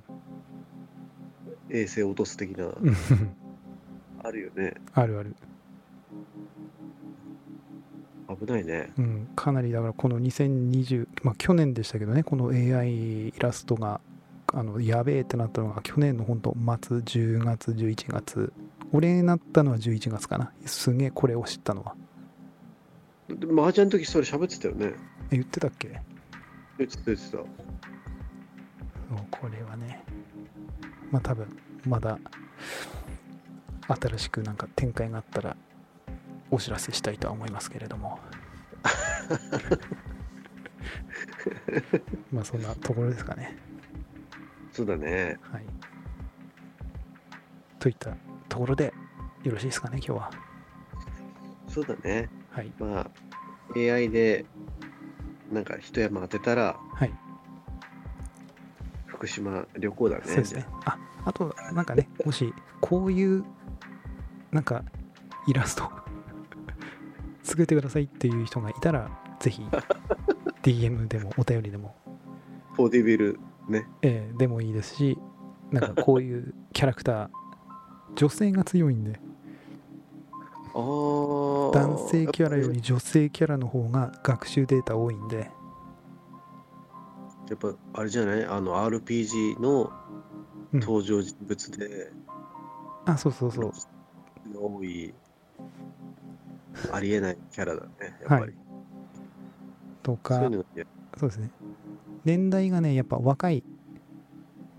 [1.69, 2.95] 衛星を落とす的な、う ん
[4.23, 4.73] あるよね。
[4.93, 5.35] あるある
[8.39, 8.91] 危ないね。
[8.97, 14.01] うん、かなりだからこの2020、まあ、去年でしたけどね、この AI イラストが
[14.53, 18.53] あのやべえってなったのが去年の本当末10月、11月、
[18.91, 21.95] 俺になったのは11月かな、すげえこれを知ったのは。
[23.29, 24.93] で麻雀の時それ喋ってたよね。
[25.31, 25.99] え言ってたっけ？
[26.77, 27.37] 言ってた言ってた。
[29.31, 30.03] これはね、
[31.11, 31.47] まあ多分
[31.87, 32.19] まだ
[33.87, 35.55] 新しくなんか展開があったら
[36.51, 38.19] お知らせしたいとは思いますけれども。
[42.31, 43.57] まあそんなところですかね。
[44.71, 45.37] そうだね。
[45.41, 45.65] はい。
[47.79, 48.15] といった
[48.49, 48.93] ところで
[49.43, 50.31] よろしいですかね、今日は。
[51.67, 52.29] そうだね。
[52.55, 52.71] はい。
[52.79, 53.09] まあ、
[53.75, 54.45] AI で
[55.51, 57.13] なんか一山当てたらはい。
[59.07, 60.23] 福島旅行だね。
[60.25, 60.65] そうですね。
[60.85, 63.43] あ、あと、なんかね、もし、こういう、
[64.51, 64.83] なんか、
[65.47, 65.89] イラスト、
[67.43, 69.63] 作ってくださいっていう人がいたら、ぜひ、
[70.63, 71.95] DM でも、お便りでも、
[72.75, 73.39] ポーディビル
[73.69, 73.87] ね。
[74.01, 75.17] えーでもいいですし、
[75.71, 77.29] なんかこういうキャラクター、
[78.15, 79.19] 女性が強いんで。
[80.75, 85.49] 男性キャラより女性キャラの方が学習データ多いんで、
[87.47, 88.45] ぱやっぱあれじゃない？
[88.45, 89.91] あの RPG の
[90.73, 92.11] うん登場人物で
[93.05, 93.71] あ、そうそうそう。
[94.57, 95.13] 多い、
[96.91, 97.89] ありえないキャラだね。
[98.27, 98.53] やっぱり。
[100.03, 100.85] とそうかいう、のや
[101.17, 101.51] そうですね。
[102.25, 103.63] 年代がね、やっぱ若い、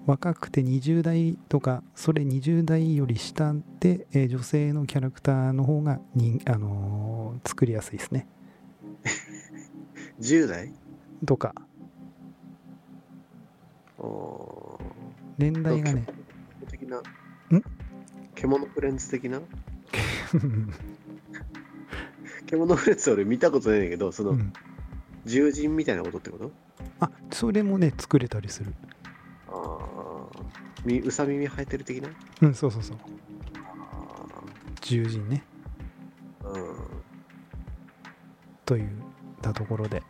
[0.06, 8.26] 若くて20代とか、それ20代より下で、えー女性のキャラクターの方がに、あのー作りやすいですね。
[10.20, 10.72] 10代？
[11.26, 11.54] とか、
[15.38, 16.06] 年代がね、
[16.70, 16.98] 的な。
[16.98, 17.02] ん？
[18.34, 19.40] 獣フレンズ的な？
[22.46, 24.52] 獣フレンズ俺見たことないんだけど、その、うん、
[25.24, 26.52] 獣人みたいなことってこと？
[27.00, 28.72] あ、それもね、作れたりする。
[30.84, 32.08] うさ耳生えてる的な？
[32.42, 32.96] うん、そうそうそう。
[33.56, 34.26] あ
[34.80, 35.42] 獣人ね。
[36.42, 36.76] ーうん。
[38.64, 38.88] といっ
[39.42, 40.02] たところで、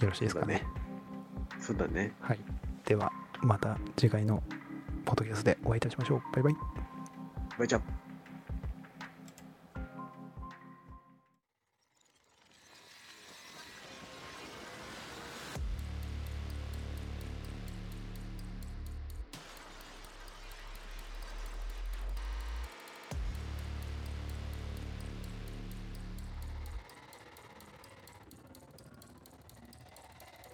[0.00, 0.64] よろしいですかね。
[1.60, 2.12] そうだね。
[2.20, 2.38] はい。
[2.84, 4.42] では、また次回の
[5.04, 6.22] ポッドキャストでお会いいたしましょう。
[6.32, 6.54] バイバイ。
[7.58, 7.82] バイチャー